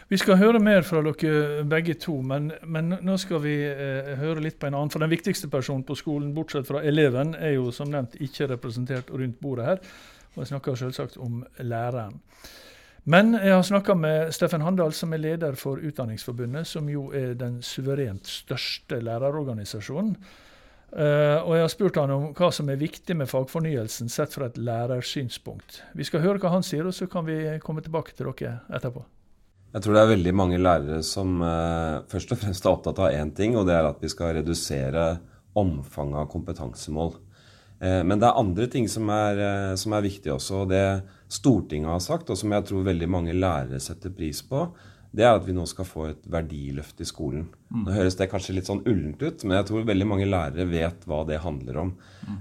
Vi 0.09 0.17
skal 0.17 0.39
høre 0.41 0.59
mer 0.59 0.83
fra 0.89 1.03
dere 1.05 1.65
begge 1.69 1.95
to, 2.01 2.17
men, 2.25 2.51
men 2.65 2.95
nå 3.05 3.17
skal 3.21 3.43
vi 3.45 3.55
eh, 3.69 4.15
høre 4.19 4.41
litt 4.43 4.57
på 4.59 4.67
en 4.67 4.79
annen. 4.79 4.91
For 4.91 5.05
den 5.05 5.13
viktigste 5.13 5.51
personen 5.53 5.85
på 5.87 5.99
skolen, 5.99 6.33
bortsett 6.35 6.67
fra 6.67 6.81
eleven, 6.83 7.35
er 7.37 7.59
jo 7.59 7.69
som 7.75 7.91
nevnt 7.93 8.17
ikke 8.25 8.49
representert 8.55 9.13
rundt 9.13 9.37
bordet 9.43 9.69
her. 9.69 9.85
Og 10.35 10.43
jeg 10.43 10.51
snakker 10.55 10.81
selvsagt 10.81 11.21
om 11.21 11.45
læreren. 11.61 12.17
Men 13.09 13.37
jeg 13.37 13.53
har 13.53 13.63
snakka 13.65 13.95
med 13.97 14.33
Steffen 14.37 14.65
Handal, 14.65 14.93
som 14.97 15.13
er 15.13 15.23
leder 15.23 15.55
for 15.57 15.81
Utdanningsforbundet, 15.81 16.67
som 16.67 16.89
jo 16.93 17.07
er 17.17 17.37
den 17.39 17.61
suverent 17.65 18.27
største 18.29 18.99
lærerorganisasjonen. 19.05 20.17
Eh, 20.89 21.37
og 21.45 21.53
jeg 21.53 21.65
har 21.67 21.73
spurt 21.73 21.99
han 22.01 22.13
om 22.15 22.23
hva 22.37 22.49
som 22.55 22.71
er 22.73 22.81
viktig 22.81 23.17
med 23.19 23.29
fagfornyelsen 23.29 24.09
sett 24.13 24.33
fra 24.33 24.49
et 24.49 24.57
lærersynspunkt. 24.57 25.83
Vi 25.99 26.07
skal 26.09 26.25
høre 26.25 26.41
hva 26.41 26.55
han 26.55 26.65
sier, 26.65 26.87
og 26.89 26.97
så 26.97 27.09
kan 27.11 27.27
vi 27.29 27.37
komme 27.65 27.85
tilbake 27.85 28.17
til 28.17 28.31
dere 28.31 28.63
etterpå. 28.73 29.05
Jeg 29.75 29.85
tror 29.85 29.95
det 29.95 30.03
er 30.03 30.15
veldig 30.15 30.33
mange 30.33 30.59
lærere 30.59 31.03
som 31.05 31.43
uh, 31.45 32.01
først 32.09 32.31
og 32.33 32.39
fremst 32.41 32.65
er 32.65 32.73
opptatt 32.73 33.03
av 33.05 33.13
én 33.13 33.35
ting, 33.37 33.53
og 33.61 33.67
det 33.69 33.75
er 33.77 33.85
at 33.85 34.01
vi 34.01 34.09
skal 34.09 34.39
redusere 34.39 35.19
omfanget 35.61 36.23
av 36.23 36.31
kompetansemål. 36.33 37.13
Uh, 37.83 38.01
men 38.01 38.17
det 38.17 38.31
er 38.31 38.41
andre 38.41 38.71
ting 38.73 38.89
som 38.89 39.13
er, 39.13 39.43
som 39.77 39.93
er 39.93 40.07
viktige 40.09 40.39
også. 40.39 40.63
og 40.63 40.73
Det 40.73 40.87
Stortinget 41.29 41.93
har 41.93 42.01
sagt, 42.01 42.33
og 42.33 42.41
som 42.41 42.57
jeg 42.57 42.65
tror 42.65 42.89
veldig 42.89 43.11
mange 43.13 43.37
lærere 43.37 43.77
setter 43.85 44.15
pris 44.17 44.41
på, 44.41 44.65
det 45.15 45.25
er 45.25 45.39
at 45.39 45.47
vi 45.47 45.55
nå 45.57 45.65
skal 45.69 45.87
få 45.89 46.05
et 46.11 46.27
verdiløft 46.29 47.01
i 47.01 47.07
skolen. 47.09 47.47
Nå 47.73 47.95
høres 47.97 48.19
det 48.19 48.29
kanskje 48.29 48.59
litt 48.59 48.69
sånn 48.69 48.85
ullent 48.85 49.23
ut, 49.23 49.45
men 49.45 49.57
jeg 49.57 49.69
tror 49.71 49.87
veldig 49.89 50.09
mange 50.09 50.29
lærere 50.29 50.69
vet 50.69 51.07
hva 51.09 51.23
det 51.29 51.41
handler 51.45 51.81
om. 51.85 51.95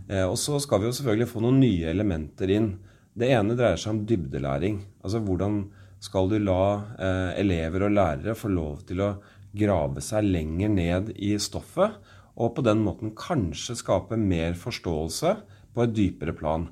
Eh, 0.09 0.25
og 0.27 0.35
så 0.41 0.59
skal 0.63 0.83
vi 0.83 0.89
jo 0.89 0.97
selvfølgelig 0.97 1.31
få 1.31 1.43
noen 1.45 1.61
nye 1.63 1.87
elementer 1.93 2.51
inn. 2.57 2.73
Det 3.17 3.31
ene 3.33 3.55
dreier 3.57 3.79
seg 3.79 3.95
om 3.95 4.03
dybdelæring. 4.09 4.81
Altså 5.01 5.23
hvordan 5.23 5.61
skal 6.03 6.29
du 6.29 6.37
la 6.43 6.61
eh, 6.99 7.39
elever 7.41 7.87
og 7.87 7.95
lærere 7.95 8.37
få 8.37 8.51
lov 8.51 8.83
til 8.89 9.01
å 9.05 9.13
grave 9.57 10.03
seg 10.03 10.27
lenger 10.27 10.69
ned 10.69 11.13
i 11.15 11.33
stoffet, 11.41 11.95
og 12.37 12.53
på 12.53 12.65
den 12.65 12.83
måten 12.85 13.15
kanskje 13.17 13.79
skape 13.79 14.19
mer 14.21 14.53
forståelse 14.59 15.33
på 15.73 15.85
et 15.85 15.95
dypere 15.95 16.35
plan. 16.37 16.67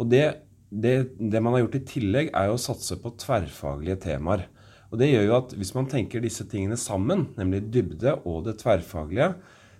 Og 0.00 0.08
det, 0.08 0.24
det, 0.70 0.94
det 1.18 1.42
man 1.42 1.56
har 1.56 1.66
gjort 1.66 1.80
i 1.82 1.86
tillegg, 1.90 2.30
er 2.32 2.48
jo 2.48 2.56
å 2.56 2.62
satse 2.62 2.96
på 3.02 3.12
tverrfaglige 3.20 4.00
temaer. 4.06 4.46
Og 4.92 5.00
det 5.00 5.08
gjør 5.08 5.24
jo 5.24 5.36
at 5.38 5.56
hvis 5.56 5.72
man 5.74 5.88
tenker 5.88 6.20
disse 6.20 6.44
tingene 6.50 6.76
sammen, 6.76 7.30
nemlig 7.38 7.64
dybde 7.72 8.18
og 8.28 8.44
det 8.46 8.58
tverrfaglige, 8.60 9.32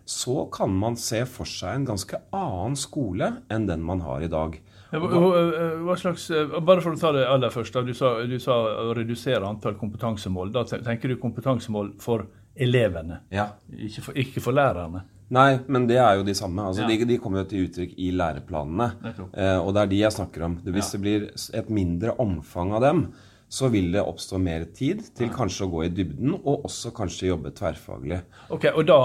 så 0.08 0.46
kan 0.52 0.72
man 0.74 0.96
se 0.98 1.20
for 1.30 1.46
seg 1.46 1.76
en 1.76 1.88
ganske 1.92 2.18
annen 2.34 2.74
skole 2.80 3.28
enn 3.52 3.68
den 3.68 3.84
man 3.86 4.02
har 4.02 4.24
i 4.24 4.30
dag. 4.32 4.56
Hva 4.92 5.96
slags, 5.96 6.26
bare 6.64 6.82
for 6.84 6.92
å 6.92 7.00
ta 7.00 7.12
det 7.14 7.24
aller 7.28 7.52
først. 7.52 7.78
Du 7.86 7.94
sa, 7.96 8.16
du 8.28 8.36
sa 8.42 8.58
å 8.88 8.92
redusere 8.96 9.46
antall 9.46 9.78
kompetansemål. 9.80 10.52
Da 10.52 10.66
tenker 10.72 11.12
du 11.12 11.20
kompetansemål 11.20 11.94
for 12.02 12.26
elevene, 12.52 13.22
ja. 13.32 13.46
ikke, 13.72 14.02
for, 14.04 14.18
ikke 14.20 14.42
for 14.44 14.56
lærerne? 14.56 15.06
Nei, 15.32 15.62
men 15.72 15.86
det 15.88 15.96
er 15.96 16.18
jo 16.18 16.26
de 16.26 16.34
samme. 16.36 16.66
Altså, 16.68 16.84
ja. 16.84 16.90
de, 16.90 17.06
de, 17.08 17.16
kommer 17.20 17.40
jo 17.40 17.48
til 17.48 17.68
uttrykk 17.68 17.94
i 17.96 18.10
læreplanene. 18.12 18.88
Eh, 19.32 19.56
og 19.56 19.70
det 19.72 19.80
er 19.84 19.92
de 19.92 20.00
jeg 20.02 20.16
snakker 20.18 20.44
om. 20.44 20.58
Hvis 20.66 20.90
ja. 20.90 20.92
det 20.92 21.00
blir 21.00 21.24
et 21.62 21.70
mindre 21.72 22.12
omfang 22.20 22.74
av 22.76 22.84
dem, 22.84 23.06
så 23.52 23.68
vil 23.68 23.90
det 23.92 24.00
oppstå 24.00 24.38
mer 24.40 24.64
tid 24.72 25.02
til 25.16 25.28
kanskje 25.32 25.66
å 25.66 25.70
gå 25.74 25.82
i 25.84 25.92
dybden, 25.92 26.38
og 26.40 26.64
også 26.70 26.92
kanskje 26.96 27.28
jobbe 27.28 27.52
tverrfaglig. 27.52 28.22
Ok, 28.54 28.70
Og 28.72 28.86
da, 28.88 28.98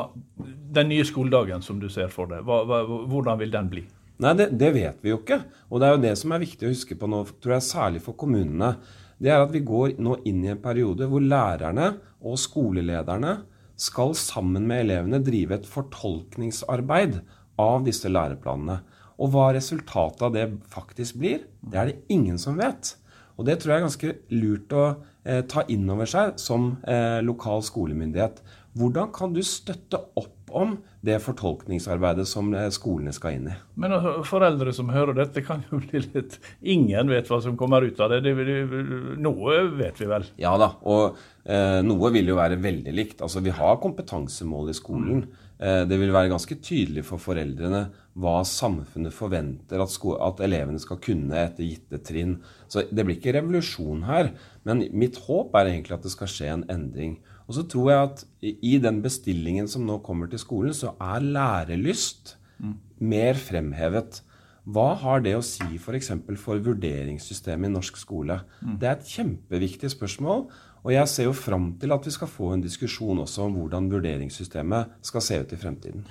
den 0.78 0.88
nye 0.94 1.06
skoledagen 1.08 1.64
som 1.66 1.82
du 1.82 1.90
ser 1.92 2.08
for 2.14 2.32
deg, 2.32 2.46
hva, 2.48 2.62
hva, 2.64 2.80
hvordan 3.12 3.42
vil 3.42 3.52
den 3.52 3.68
bli? 3.74 3.84
Nei, 4.24 4.32
det, 4.40 4.48
det, 4.58 4.70
vet 4.74 5.04
vi 5.04 5.12
jo 5.12 5.20
ikke. 5.20 5.42
Og 5.68 5.82
det 5.82 5.88
er 5.88 5.98
jo 5.98 6.06
det 6.06 6.14
som 6.22 6.32
er 6.32 6.42
viktig 6.42 6.66
å 6.66 6.72
huske 6.72 6.96
på 6.98 7.10
nå, 7.12 7.20
tror 7.44 7.58
jeg 7.58 7.66
særlig 7.68 8.02
for 8.06 8.18
kommunene. 8.18 8.72
Det 9.20 9.34
er 9.34 9.44
at 9.44 9.52
vi 9.52 9.62
går 9.68 9.98
nå 10.02 10.16
inn 10.30 10.46
i 10.46 10.54
en 10.54 10.62
periode 10.62 11.10
hvor 11.12 11.24
lærerne 11.24 11.90
og 12.24 12.40
skolelederne 12.40 13.34
skal 13.78 14.16
sammen 14.18 14.64
med 14.70 14.86
elevene 14.86 15.20
drive 15.22 15.60
et 15.60 15.68
fortolkningsarbeid 15.70 17.20
av 17.62 17.84
disse 17.86 18.10
læreplanene. 18.10 18.80
Og 19.20 19.34
hva 19.34 19.50
resultatet 19.58 20.24
av 20.24 20.34
det 20.34 20.48
faktisk 20.72 21.20
blir, 21.20 21.44
det 21.62 21.82
er 21.82 21.92
det 21.92 22.16
ingen 22.16 22.40
som 22.42 22.58
vet. 22.58 22.96
Og 23.38 23.46
det 23.46 23.60
tror 23.60 23.74
jeg 23.74 23.80
er 23.80 23.86
ganske 23.86 24.14
lurt 24.34 24.74
å 24.74 24.86
eh, 25.24 25.44
ta 25.50 25.64
inn 25.70 25.86
over 25.94 26.10
seg 26.10 26.40
som 26.42 26.72
eh, 26.90 27.20
lokal 27.26 27.62
skolemyndighet. 27.66 28.42
Hvordan 28.78 29.14
kan 29.14 29.36
du 29.36 29.44
støtte 29.46 30.02
opp 30.18 30.37
om 30.50 30.78
det 31.06 31.18
fortolkningsarbeidet 31.24 32.28
som 32.30 32.54
eh, 32.56 32.70
skolene 32.74 33.14
skal 33.16 33.38
inn 33.38 33.50
i? 33.52 33.56
Men 33.80 33.98
altså, 33.98 34.14
foreldre 34.28 34.74
som 34.76 34.92
hører 34.94 35.18
dette, 35.18 35.44
kan 35.46 35.66
jo 35.70 35.82
bli 35.84 36.02
litt 36.06 36.38
Ingen 36.62 37.12
vet 37.12 37.30
hva 37.32 37.42
som 37.44 37.58
kommer 37.60 37.86
ut 37.86 38.00
av 38.04 38.14
det. 38.14 38.22
det, 38.26 38.36
det 38.48 39.18
noe 39.24 39.60
vet 39.78 40.00
vi 40.02 40.10
vel? 40.10 40.28
Ja 40.42 40.56
da. 40.60 40.74
Og 40.88 41.18
eh, 41.44 41.82
noe 41.86 42.14
vil 42.16 42.32
jo 42.34 42.40
være 42.40 42.60
veldig 42.64 42.96
likt. 42.96 43.22
Altså, 43.26 43.44
vi 43.46 43.56
har 43.56 43.82
kompetansemål 43.84 44.72
i 44.72 44.78
skolen. 44.78 45.28
Eh, 45.58 45.84
det 45.90 45.98
vil 45.98 46.14
være 46.14 46.30
ganske 46.30 46.60
tydelig 46.62 47.04
for 47.08 47.22
foreldrene 47.22 47.88
hva 48.18 48.42
samfunnet 48.46 49.14
forventer 49.14 49.82
at, 49.82 49.94
at, 50.26 50.44
elevene 50.46 50.82
skal 50.82 51.00
kunne 51.02 51.38
etter 51.42 51.66
gitte 51.66 52.02
trinn. 52.06 52.38
Så 52.70 52.86
det 52.90 53.06
blir 53.06 53.18
ikke 53.18 53.34
revolusjon 53.38 54.06
her. 54.10 54.32
Men 54.68 54.86
mitt 54.94 55.18
håp 55.26 55.58
er 55.58 55.72
egentlig 55.72 55.98
at 55.98 56.06
det 56.06 56.14
skal 56.14 56.32
skje 56.32 56.54
en 56.54 56.68
endring. 56.74 57.18
Og 57.48 57.56
så 57.56 57.64
tror 57.72 57.92
jeg 57.92 58.08
at 58.10 58.24
i 58.44 58.78
den 58.84 59.02
bestillingen 59.04 59.70
som 59.72 59.86
nå 59.88 60.02
kommer 60.06 60.30
til 60.32 60.42
skolen, 60.42 60.76
så 60.76 60.94
er 61.00 61.24
lærelyst 61.24 62.36
mm. 62.60 62.74
mer 63.08 63.40
fremhevet. 63.40 64.22
Hva 64.68 64.90
har 65.00 65.22
det 65.24 65.38
å 65.38 65.44
si 65.46 65.78
f.eks. 65.80 66.12
For, 66.12 66.40
for 66.42 66.64
vurderingssystemet 66.64 67.70
i 67.70 67.76
norsk 67.78 68.00
skole? 68.00 68.42
Mm. 68.60 68.74
Det 68.82 68.90
er 68.90 68.98
et 68.98 69.14
kjempeviktig 69.14 69.94
spørsmål. 69.96 70.50
Og 70.84 70.92
jeg 70.94 71.12
ser 71.12 71.30
jo 71.30 71.36
fram 71.36 71.72
til 71.80 71.96
at 71.96 72.06
vi 72.08 72.14
skal 72.16 72.30
få 72.32 72.52
en 72.54 72.64
diskusjon 72.64 73.24
også 73.24 73.48
om 73.48 73.56
hvordan 73.62 73.88
vurderingssystemet 73.92 75.00
skal 75.08 75.24
se 75.24 75.40
ut 75.44 75.56
i 75.56 75.60
fremtiden. 75.60 76.04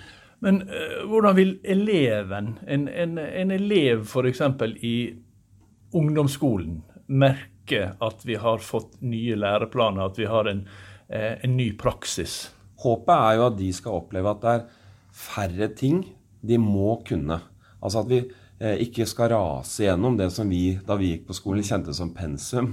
Men 0.44 0.62
øh, 0.68 1.04
hvordan 1.08 1.36
vil 1.36 1.54
eleven, 1.64 2.56
en, 2.68 2.88
en, 2.88 3.18
en 3.18 3.50
elev 3.50 4.04
f.eks. 4.04 4.42
i 4.84 4.96
ungdomsskolen, 5.96 6.82
merke 7.06 7.92
at 8.02 8.26
vi 8.26 8.36
har 8.40 8.60
fått 8.64 9.00
nye 9.00 9.36
læreplaner, 9.38 10.04
at 10.04 10.18
vi 10.20 10.28
har 10.28 10.50
en, 10.50 10.66
en 11.08 11.52
ny 11.56 11.68
praksis? 11.78 12.48
Håpet 12.82 13.12
er 13.14 13.36
jo 13.38 13.44
at 13.46 13.58
de 13.60 13.68
skal 13.72 13.98
oppleve 14.00 14.32
at 14.32 14.40
det 14.42 14.54
er 14.56 14.64
færre 15.16 15.68
ting 15.78 16.00
de 16.46 16.58
må 16.60 16.96
kunne. 17.06 17.38
Altså 17.78 18.02
at 18.02 18.10
vi 18.10 18.24
Eh, 18.56 18.78
ikke 18.86 19.04
skal 19.04 19.34
rase 19.34 19.84
gjennom 19.84 20.14
det 20.16 20.30
som 20.32 20.48
vi 20.48 20.78
da 20.88 20.94
vi 20.96 21.10
gikk 21.10 21.26
på 21.28 21.34
skolen 21.36 21.64
kjente 21.66 21.92
som 21.96 22.14
pensum. 22.16 22.70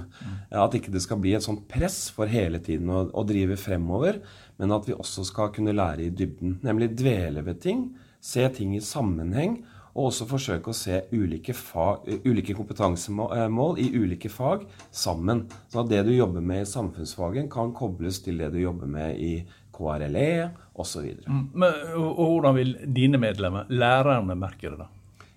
At 0.48 0.76
ikke 0.78 0.94
det 0.94 1.02
skal 1.04 1.20
bli 1.20 1.34
et 1.36 1.44
sånt 1.44 1.66
press 1.68 2.06
for 2.14 2.32
hele 2.32 2.62
tiden 2.64 2.88
å, 2.88 3.02
å, 3.12 3.26
drive 3.28 3.58
fremover, 3.60 4.22
men 4.62 4.72
at 4.72 4.88
vi 4.88 4.96
også 4.96 5.26
skal 5.28 5.52
kunne 5.56 5.76
lære 5.76 6.06
i 6.08 6.14
dybden. 6.16 6.62
Nemlig 6.64 6.94
dvele 6.96 7.44
ved 7.44 7.60
ting, 7.66 7.90
se 8.24 8.48
ting 8.56 8.78
i 8.78 8.84
sammenheng, 8.84 9.60
og 9.94 10.08
også 10.10 10.26
forsøke 10.30 10.72
å 10.72 10.78
se 10.78 11.04
ulike, 11.14 11.54
fag, 11.54 12.08
ulike 12.26 12.56
kompetansemål 12.58 13.78
i 13.82 13.92
ulike 13.94 14.32
fag 14.34 14.66
sammen. 14.90 15.46
Sånn 15.70 15.84
at 15.84 15.92
det 15.92 16.02
du 16.08 16.16
jobber 16.16 16.42
med 16.42 16.64
i 16.64 16.70
samfunnsfagen, 16.70 17.50
kan 17.54 17.76
kobles 17.78 18.24
til 18.26 18.42
det 18.42 18.50
du 18.56 18.60
jobber 18.64 18.90
med 18.90 19.22
i 19.22 19.36
KRLE 19.74 20.50
osv. 20.82 21.06
Mm, 21.28 21.62
og, 21.62 22.10
og 22.10 22.34
hvordan 22.36 22.58
vil 22.58 22.76
dine 22.96 23.22
medlemmer, 23.22 23.70
lærerne, 23.70 24.38
merke 24.38 24.74
det? 24.74 24.82
da? 24.82 24.90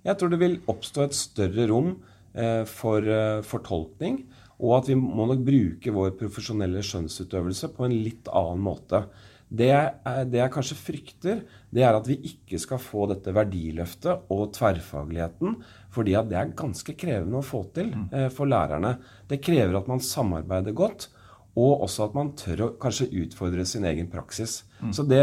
Jeg 0.07 0.19
tror 0.19 0.33
det 0.33 0.41
vil 0.41 0.59
oppstå 0.71 1.05
et 1.05 1.17
større 1.19 1.69
rom 1.69 1.95
eh, 2.33 2.65
for 2.71 3.05
eh, 3.05 3.45
fortolkning, 3.45 4.23
og 4.57 4.79
at 4.79 4.89
vi 4.89 4.97
må 4.97 5.27
nok 5.29 5.43
bruke 5.45 5.93
vår 5.93 6.15
profesjonelle 6.17 6.81
skjønnsutøvelse 6.87 7.75
på 7.77 7.85
en 7.85 7.97
litt 8.07 8.31
annen 8.33 8.63
måte. 8.65 9.03
Det 9.47 9.69
jeg, 9.69 9.91
det 10.33 10.41
jeg, 10.41 10.51
kanskje 10.51 10.77
frykter, 10.79 11.43
det 11.71 11.85
er 11.87 11.95
at 11.95 12.09
vi 12.11 12.17
ikke 12.33 12.59
skal 12.59 12.81
få 12.83 13.05
dette 13.13 13.35
verdiløftet 13.35 14.33
og 14.35 14.49
tverrfagligheten, 14.57 15.61
fordi 15.95 16.17
at 16.19 16.31
det 16.31 16.41
er 16.41 16.55
ganske 16.59 16.97
krevende 16.99 17.39
å 17.39 17.47
få 17.47 17.63
til 17.77 17.93
mm. 17.93 18.07
eh, 18.11 18.27
for 18.35 18.51
lærerne. 18.51 18.97
Det 19.31 19.39
krever 19.45 19.79
at 19.79 19.91
man 19.91 20.03
samarbeider 20.03 20.75
godt, 20.77 21.09
og 21.57 21.87
også 21.87 22.09
at 22.09 22.17
man 22.19 22.35
tør 22.37 22.65
å 22.67 22.73
kanskje 22.81 23.13
utfordre 23.23 23.65
sin 23.69 23.87
egen 23.89 24.11
praksis. 24.13 24.65
Mm. 24.81 24.91
Så 24.99 25.07
det, 25.09 25.23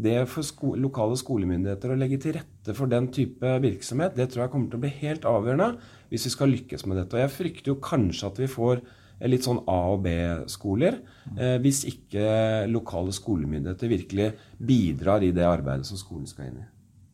det 0.00 0.16
for 0.30 0.46
sko 0.46 0.76
lokale 0.80 1.18
skolemyndigheter 1.20 1.92
å 1.92 1.98
legge 1.98 2.20
til 2.22 2.38
rette 2.38 2.78
for 2.78 2.90
den 2.90 3.10
type 3.14 3.58
virksomhet, 3.64 4.14
det 4.16 4.30
tror 4.30 4.46
jeg 4.46 4.54
kommer 4.54 4.70
til 4.70 4.80
å 4.80 4.84
bli 4.86 4.94
helt 5.02 5.26
avgjørende 5.28 5.72
hvis 6.12 6.28
vi 6.28 6.32
skal 6.36 6.54
lykkes 6.54 6.86
med 6.86 7.02
dette. 7.02 7.18
Og 7.18 7.26
jeg 7.26 7.34
frykter 7.34 7.74
jo 7.74 7.82
kanskje 7.82 8.30
at 8.30 8.40
vi 8.44 8.48
får 8.54 8.86
litt 9.22 9.46
sånn 9.46 9.62
A- 9.70 9.94
og 9.94 10.02
B-skoler 10.04 10.98
eh, 11.38 11.56
hvis 11.62 11.84
ikke 11.88 12.66
lokale 12.70 13.14
skolemyndigheter 13.14 13.90
virkelig 13.90 14.30
bidrar 14.58 15.24
i 15.24 15.32
det 15.34 15.46
arbeidet 15.48 15.88
som 15.88 16.00
skolen 16.00 16.26
skal 16.28 16.50
inn 16.50 16.62
i. 16.64 16.68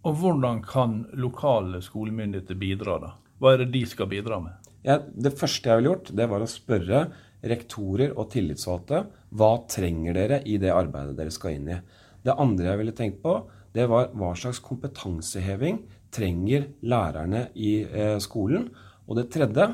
Og 0.08 0.16
hvordan 0.16 0.62
kan 0.64 1.02
lokale 1.20 1.82
skolemyndigheter 1.84 2.56
bidra, 2.56 2.96
da? 3.02 3.14
Hva 3.40 3.54
er 3.54 3.64
det 3.64 3.72
de 3.74 3.84
skal 3.88 4.08
bidra 4.08 4.40
med? 4.40 4.70
Ja, 4.86 4.96
det 4.98 5.36
første 5.36 5.68
jeg 5.68 5.80
ville 5.80 5.92
gjort, 5.92 6.12
det 6.16 6.28
var 6.30 6.44
å 6.44 6.48
spørre 6.48 7.02
rektorer 7.50 8.14
og 8.16 8.30
tillitsvalgte 8.32 9.04
hva 9.36 9.50
trenger 9.68 10.16
dere 10.16 10.40
i 10.48 10.56
det 10.60 10.72
arbeidet 10.72 11.16
dere 11.18 11.32
skal 11.32 11.56
inn 11.56 11.68
i. 11.72 11.78
Det 12.24 12.36
andre 12.36 12.72
jeg 12.72 12.80
ville 12.80 12.96
tenkt 12.96 13.20
på, 13.24 13.36
det 13.76 13.86
var 13.88 14.10
hva 14.18 14.32
slags 14.36 14.60
kompetanseheving 14.64 15.82
trenger 16.12 16.66
lærerne 16.82 17.46
i 17.54 17.80
eh, 17.84 18.16
skolen. 18.22 18.68
Og 19.06 19.20
det 19.20 19.28
tredje, 19.32 19.68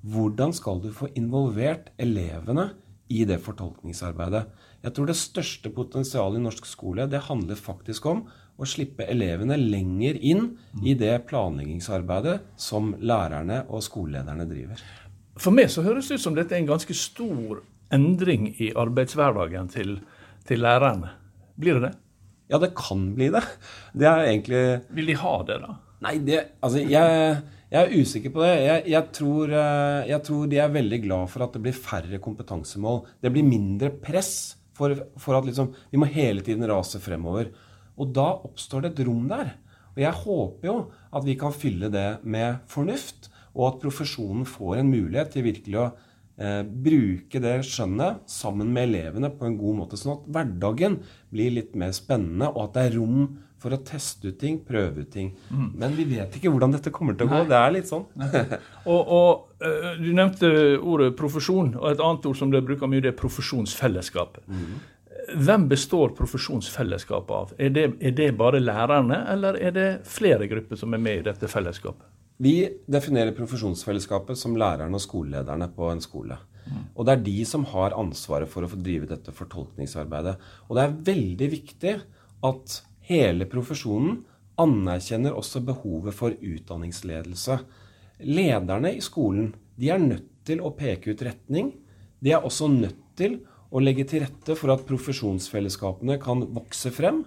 hvordan 0.00 0.54
skal 0.56 0.80
du 0.82 0.90
få 0.94 1.10
involvert 1.18 1.90
elevene 2.00 2.70
i 3.10 3.24
det 3.28 3.40
fortolkningsarbeidet? 3.44 4.46
Jeg 4.80 4.94
tror 4.96 5.10
det 5.10 5.18
største 5.20 5.72
potensialet 5.74 6.40
i 6.40 6.44
norsk 6.46 6.68
skole 6.68 7.08
det 7.10 7.26
handler 7.26 7.58
faktisk 7.58 8.06
om 8.08 8.24
å 8.60 8.68
slippe 8.68 9.06
elevene 9.08 9.56
lenger 9.60 10.16
inn 10.20 10.54
i 10.84 10.94
det 10.98 11.14
planleggingsarbeidet 11.28 12.38
som 12.60 12.94
lærerne 13.00 13.62
og 13.68 13.84
skolelederne 13.84 14.46
driver. 14.48 14.80
For 15.40 15.56
meg 15.56 15.70
så 15.72 15.84
høres 15.84 16.08
det 16.08 16.20
ut 16.20 16.24
som 16.24 16.36
dette 16.36 16.56
er 16.56 16.62
en 16.62 16.72
ganske 16.72 16.96
stor 16.96 17.62
endring 17.92 18.50
i 18.60 18.70
arbeidshverdagen 18.78 19.70
til, 19.72 19.98
til 20.48 20.62
lærerne. 20.64 21.14
Blir 21.60 21.78
det 21.78 21.90
det? 21.90 21.94
Ja, 22.50 22.58
det 22.58 22.72
kan 22.76 23.12
bli 23.14 23.30
det. 23.32 23.44
Det 23.94 24.08
er 24.10 24.26
egentlig 24.26 24.62
Vil 24.96 25.12
de 25.12 25.16
ha 25.20 25.34
det, 25.46 25.60
da? 25.62 25.76
Nei, 26.04 26.16
det 26.24 26.38
Altså, 26.64 26.82
jeg, 26.82 27.36
jeg 27.70 27.86
er 27.86 28.02
usikker 28.02 28.32
på 28.34 28.42
det. 28.42 28.54
Jeg, 28.66 28.84
jeg, 28.90 29.08
tror, 29.14 29.52
eh, 29.54 30.08
jeg, 30.10 30.22
tror, 30.26 30.46
de 30.50 30.58
er 30.58 30.72
veldig 30.74 31.00
glad 31.04 31.30
for 31.30 31.46
at 31.46 31.54
det 31.54 31.62
blir 31.62 31.76
færre 31.76 32.18
kompetansemål. 32.22 33.04
Det 33.22 33.30
blir 33.30 33.46
mindre 33.46 33.92
press 33.94 34.32
for, 34.74 34.96
for 35.20 35.38
at 35.38 35.46
liksom, 35.46 35.70
vi 35.92 36.00
må 36.02 36.08
hele 36.10 36.42
tiden 36.46 36.66
rase 36.66 36.98
fremover. 37.02 37.52
Og 38.00 38.10
da 38.16 38.26
oppstår 38.48 38.84
det 38.84 38.94
et 38.94 39.04
rom 39.06 39.28
der. 39.30 39.52
Og 39.94 40.02
jeg 40.02 40.18
håper 40.24 40.66
jo 40.70 40.76
at 41.14 41.26
vi 41.26 41.36
kan 41.38 41.54
fylle 41.54 41.90
det 41.94 42.08
med 42.22 42.62
fornuft, 42.70 43.28
og 43.54 43.66
at 43.68 43.82
profesjonen 43.82 44.46
får 44.46 44.80
en 44.80 44.90
mulighet 44.90 45.32
til 45.34 45.46
virkelig 45.46 45.78
å 45.78 45.86
eh, 46.42 46.62
bruke 46.64 47.42
det 47.42 47.56
skjønnet 47.66 48.24
sammen 48.30 48.70
med 48.74 48.88
elevene 48.88 49.30
på 49.34 49.46
en 49.46 49.58
god 49.60 49.78
måte. 49.82 49.98
Sånn 49.98 50.16
at 50.16 50.26
hverdagen 50.26 51.00
blir 51.30 51.54
litt 51.58 51.78
mer 51.78 51.94
spennende, 51.94 52.50
og 52.50 52.68
at 52.68 52.76
det 52.78 52.86
er 52.88 52.98
rom 52.98 53.24
for 53.60 53.76
å 53.76 53.80
teste 53.84 54.30
ut 54.30 54.38
ting, 54.40 54.60
prøve 54.64 55.04
ut 55.04 55.10
ting. 55.12 55.34
Mm. 55.50 55.66
Men 55.82 55.96
vi 55.98 56.06
vet 56.14 56.36
ikke 56.36 56.52
hvordan 56.52 56.72
dette 56.72 56.92
kommer 56.94 57.16
til 57.18 57.28
å 57.28 57.32
gå. 57.32 57.42
Nei. 57.42 57.50
Det 57.50 57.58
er 57.58 57.74
litt 57.74 57.90
sånn. 57.90 58.06
og, 58.92 59.00
og, 59.00 59.42
uh, 59.60 59.90
Du 60.00 60.08
nevnte 60.16 60.52
ordet 60.78 61.12
profesjon, 61.18 61.74
og 61.80 61.90
et 61.92 62.00
annet 62.04 62.30
ord 62.30 62.40
som 62.40 62.52
dere 62.52 62.64
bruker 62.66 62.90
mye, 62.90 63.04
det 63.04 63.12
er 63.12 63.20
profesjonsfellesskapet. 63.20 64.46
Mm. 64.48 64.78
Hvem 65.44 65.66
består 65.70 66.14
profesjonsfellesskapet 66.16 67.34
av? 67.36 67.52
Er 67.60 67.74
det, 67.76 67.86
er 68.00 68.16
det, 68.16 68.30
bare 68.38 68.62
lærerne, 68.62 69.20
eller 69.30 69.58
er 69.60 69.76
det 69.76 69.88
flere 70.08 70.48
grupper 70.50 70.80
som 70.80 70.96
er 70.96 71.02
med 71.02 71.20
i 71.20 71.26
dette 71.28 71.50
fellesskapet? 71.50 72.08
Vi 72.40 72.54
definerer 72.88 73.36
profesjonsfellesskapet 73.36 74.38
som 74.40 74.56
lærerne 74.56 74.96
og 74.96 75.04
skolelederne 75.04 75.68
på 75.76 75.90
en 75.92 76.00
skole. 76.00 76.40
Mm. 76.64 76.84
Og 76.94 77.04
det 77.04 77.12
er 77.12 77.26
de 77.26 77.40
som 77.48 77.66
har 77.68 77.96
ansvaret 77.98 78.48
for 78.48 78.64
å 78.64 78.70
få 78.70 78.80
drive 78.80 79.08
dette 79.10 79.34
fortolkningsarbeidet. 79.36 80.38
Og 80.68 80.78
det 80.78 80.86
er 80.86 80.96
veldig 81.10 81.50
viktig 81.52 81.98
at 82.48 82.80
hele 83.10 83.46
profesjonen 83.50 84.22
anerkjenner 84.60 85.36
også 85.36 85.62
behovet 85.66 86.16
for 86.16 86.34
utdanningsledelse. 86.34 87.58
Lederne 88.28 88.94
i 88.96 89.04
skolen 89.04 89.54
de 89.80 89.90
er 89.90 90.02
nødt 90.02 90.28
til 90.46 90.62
å 90.62 90.72
peke 90.76 91.14
ut 91.14 91.24
retning. 91.24 91.72
De 92.20 92.34
er 92.34 92.44
også 92.44 92.68
nødt 92.70 93.00
til 93.18 93.40
å 93.70 93.80
legge 93.82 94.04
til 94.08 94.24
rette 94.24 94.56
for 94.58 94.72
at 94.74 94.86
profesjonsfellesskapene 94.88 96.18
kan 96.22 96.42
vokse 96.54 96.92
frem. 96.94 97.22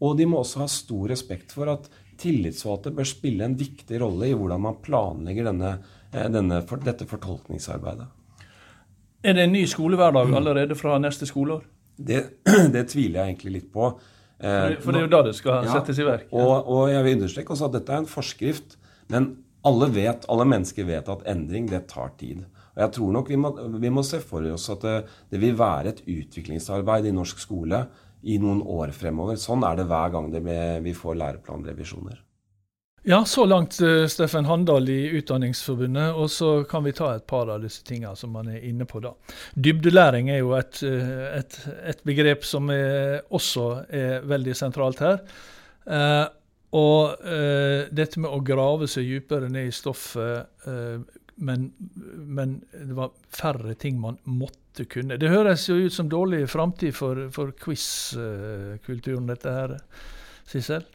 Og 0.00 0.16
de 0.16 0.26
må 0.28 0.40
også 0.40 0.62
ha 0.62 0.68
stor 0.70 1.10
respekt 1.12 1.52
for 1.52 1.68
at 1.72 1.90
tillitsvalgte 2.20 2.92
bør 2.96 3.08
spille 3.08 3.44
en 3.44 3.56
viktig 3.58 4.00
rolle 4.00 4.30
i 4.30 4.36
hvordan 4.36 4.62
man 4.64 4.78
planlegger 4.84 5.50
denne, 5.50 5.74
eh, 6.12 6.28
denne, 6.32 6.62
dette 6.86 7.08
fortolkningsarbeidet. 7.08 8.08
Er 9.20 9.36
det 9.36 9.44
en 9.44 9.52
ny 9.52 9.66
skolehverdag 9.68 10.32
allerede 10.32 10.76
fra 10.78 10.96
neste 11.00 11.28
skoleår? 11.28 11.66
Det, 11.96 12.22
det 12.74 12.86
tviler 12.88 13.20
jeg 13.20 13.34
egentlig 13.34 13.52
litt 13.58 13.68
på. 13.72 13.92
Eh, 14.40 14.78
for 14.80 14.94
det 14.94 15.02
er 15.02 15.06
jo 15.06 15.12
da 15.12 15.22
det 15.26 15.34
skal 15.36 15.66
ja, 15.66 15.74
settes 15.76 16.00
i 16.00 16.06
verk. 16.06 16.28
Ja. 16.30 16.40
Og, 16.40 16.54
og, 16.64 16.82
jeg 16.92 17.04
vil 17.06 17.18
understreke 17.18 17.54
også 17.54 17.68
at 17.68 17.76
dette 17.76 17.94
er 17.94 18.04
en 18.04 18.10
forskrift. 18.10 18.78
Men 19.12 19.30
alle 19.66 19.90
vet, 19.92 20.24
alle 20.32 20.46
mennesker 20.48 20.88
vet 20.88 21.10
at 21.12 21.26
endring, 21.28 21.68
det 21.68 21.84
tar 21.90 22.14
tid. 22.20 22.46
Og 22.70 22.84
jeg 22.84 22.94
tror 22.96 23.12
nok 23.18 23.28
vi 23.28 23.40
må, 23.40 23.50
vi 23.82 23.92
må 23.92 24.04
se 24.06 24.22
for 24.24 24.46
oss 24.54 24.70
at 24.72 24.86
det, 24.86 24.96
det, 25.32 25.42
vil 25.42 25.58
være 25.58 25.92
et 25.92 26.02
utviklingsarbeid 26.06 27.10
i 27.10 27.14
norsk 27.14 27.42
skole 27.42 27.84
i 28.22 28.38
noen 28.40 28.62
år 28.62 28.94
fremover. 28.96 29.36
Sånn 29.40 29.64
er 29.66 29.80
det 29.80 29.88
hver 29.90 30.14
gang 30.14 30.30
det 30.32 30.42
vi 30.84 30.96
får 30.96 31.18
læreplanrevisjoner. 31.20 32.20
Ja, 33.02 33.24
så 33.24 33.44
langt 33.44 33.80
uh, 33.80 34.06
Steffen 34.06 34.44
Handal 34.44 34.88
i 34.88 35.08
Utdanningsforbundet. 35.08 36.14
Og 36.14 36.30
så 36.30 36.64
kan 36.68 36.84
vi 36.84 36.92
ta 36.92 37.14
et 37.16 37.26
par 37.26 37.48
av 37.48 37.62
disse 37.64 37.84
tingene 37.86 38.12
som 38.16 38.34
man 38.36 38.50
er 38.52 38.64
inne 38.68 38.84
på 38.88 39.00
da. 39.00 39.14
Dybdelæring 39.56 40.28
er 40.28 40.42
jo 40.42 40.52
et, 40.58 40.82
uh, 40.84 41.30
et, 41.38 41.56
et 41.94 42.02
begrep 42.04 42.44
som 42.44 42.68
er, 42.74 43.22
også 43.32 43.70
er 43.88 44.28
veldig 44.28 44.56
sentralt 44.58 45.00
her. 45.04 45.24
Uh, 45.88 46.26
og 46.70 47.16
dette 47.90 48.20
med 48.22 48.30
å 48.30 48.44
grave 48.46 48.86
seg 48.86 49.08
dypere 49.08 49.48
ned 49.50 49.72
i 49.72 49.72
stoffet 49.74 50.62
men, 51.42 51.64
men, 52.14 52.52
det 52.70 52.94
var 52.94 53.10
færre 53.34 53.74
ting 53.74 53.98
man 53.98 54.20
måtte 54.22 54.86
kunne. 54.86 55.18
Det 55.18 55.32
høres 55.32 55.66
jo 55.66 55.80
ut 55.82 55.96
som 55.96 56.06
dårlig 56.06 56.44
framtid 56.46 56.94
for, 56.94 57.24
for 57.34 57.50
quiz-kulturen, 57.58 59.26
dette 59.32 59.56
her, 59.56 59.74
Sissel? 60.46 60.86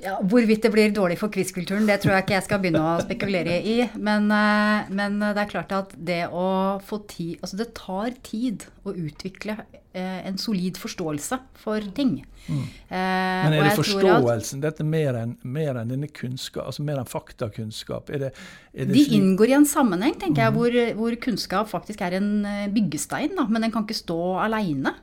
Ja, 0.00 0.14
Hvorvidt 0.24 0.62
det 0.64 0.70
blir 0.72 0.92
dårlig 0.96 1.18
for 1.20 1.32
quiz-kulturen, 1.32 1.84
det 1.88 1.98
tror 2.00 2.14
jeg 2.14 2.24
ikke 2.24 2.36
jeg 2.38 2.46
skal 2.46 2.60
begynne 2.62 2.80
å 2.80 3.02
spekulere 3.02 3.58
i. 3.60 3.76
Men, 4.00 4.30
eh, 4.32 4.88
men, 4.96 5.18
det 5.20 5.42
er 5.42 5.50
klart 5.50 5.74
at 5.76 5.92
det 5.96 6.22
å 6.32 6.80
få 6.84 7.02
tid 7.10 7.42
Altså 7.42 7.58
det 7.60 7.68
tar 7.76 8.14
tid 8.24 8.64
å 8.88 8.94
utvikle 8.96 9.58
eh, 9.92 10.20
en 10.28 10.38
solid 10.40 10.80
forståelse 10.80 11.40
for 11.60 11.84
ting. 11.96 12.14
Mm. 12.46 12.64
Eh, 12.64 12.96
men 12.96 13.58
er 13.58 13.68
det 13.68 13.76
forståelsen? 13.76 14.64
Dette 14.64 14.86
mer 14.88 15.20
enn, 15.20 15.36
mer 15.44 15.82
enn 15.82 15.92
denne 15.92 16.08
kunnskap, 16.08 16.64
altså 16.70 16.86
mer 16.86 17.02
enn 17.02 17.10
faktakunnskap? 17.10 18.08
Er 18.08 18.24
det, 18.24 18.34
er 18.72 18.88
det 18.88 18.96
de 18.96 19.04
slik? 19.04 19.18
inngår 19.20 19.52
i 19.52 19.58
en 19.60 19.68
sammenheng, 19.68 20.16
tenker 20.16 20.46
jeg, 20.46 20.54
mm. 20.54 20.60
hvor, 20.60 20.80
hvor, 21.02 21.18
kunnskap 21.28 21.68
faktisk 21.72 22.00
er 22.06 22.16
en 22.22 22.32
byggestein. 22.72 23.36
Da, 23.36 23.44
men 23.52 23.68
den 23.68 23.74
kan 23.74 23.84
ikke 23.84 24.00
stå 24.00 24.20
aleine. 24.46 24.96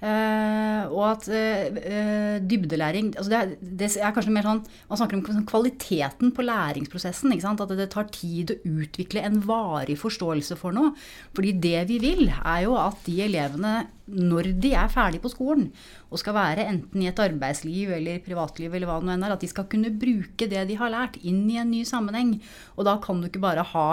Uh, 0.00 0.88
og 0.96 1.02
at 1.10 1.26
uh, 1.28 2.38
dybdelæring 2.40 3.10
altså 3.20 3.28
det, 3.28 3.58
det, 3.60 3.90
er 4.00 4.14
kanskje 4.16 4.32
mer 4.32 4.46
sånn 4.48 4.62
Man 4.88 4.96
snakker 4.96 5.18
om 5.18 5.24
sånn 5.26 5.44
kvaliteten 5.44 6.32
på 6.32 6.46
læringsprosessen. 6.46 7.34
At 7.36 7.74
det 7.76 7.90
tar 7.92 8.08
tid 8.14 8.54
å 8.54 8.58
utvikle 8.80 9.24
en 9.26 9.40
varig 9.44 9.98
forståelse 10.00 10.56
for 10.60 10.76
noe. 10.76 10.94
Fordi 11.36 11.52
det 11.60 11.84
vi 11.90 12.00
vil, 12.02 12.26
er 12.30 12.64
jo 12.64 12.78
at 12.80 13.04
de 13.04 13.18
elevene, 13.26 13.74
når 14.10 14.50
de 14.62 14.72
er 14.76 14.90
ferdig 14.92 15.20
på 15.22 15.30
skolen, 15.32 15.68
og 16.10 16.20
skal 16.20 16.36
være 16.36 16.66
enten 16.70 17.02
i 17.02 17.08
et 17.10 17.22
arbeidsliv 17.22 17.92
eller 17.96 18.22
privatliv, 18.24 18.74
eller 18.74 18.90
hva 18.90 18.98
det 19.00 19.08
nå 19.08 19.14
enn 19.14 19.26
er, 19.26 19.36
at 19.36 19.44
de 19.44 19.50
skal 19.50 19.68
kunne 19.70 19.92
bruke 19.94 20.48
det 20.50 20.66
de 20.68 20.78
har 20.80 20.92
lært, 20.92 21.20
inn 21.22 21.44
i 21.50 21.60
en 21.62 21.70
ny 21.70 21.84
sammenheng. 21.88 22.36
Og 22.76 22.86
da 22.88 22.98
kan 23.02 23.20
du 23.20 23.30
ikke 23.30 23.42
bare 23.42 23.66
ha 23.72 23.88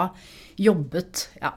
jobbet 0.58 1.28
ja, 1.40 1.52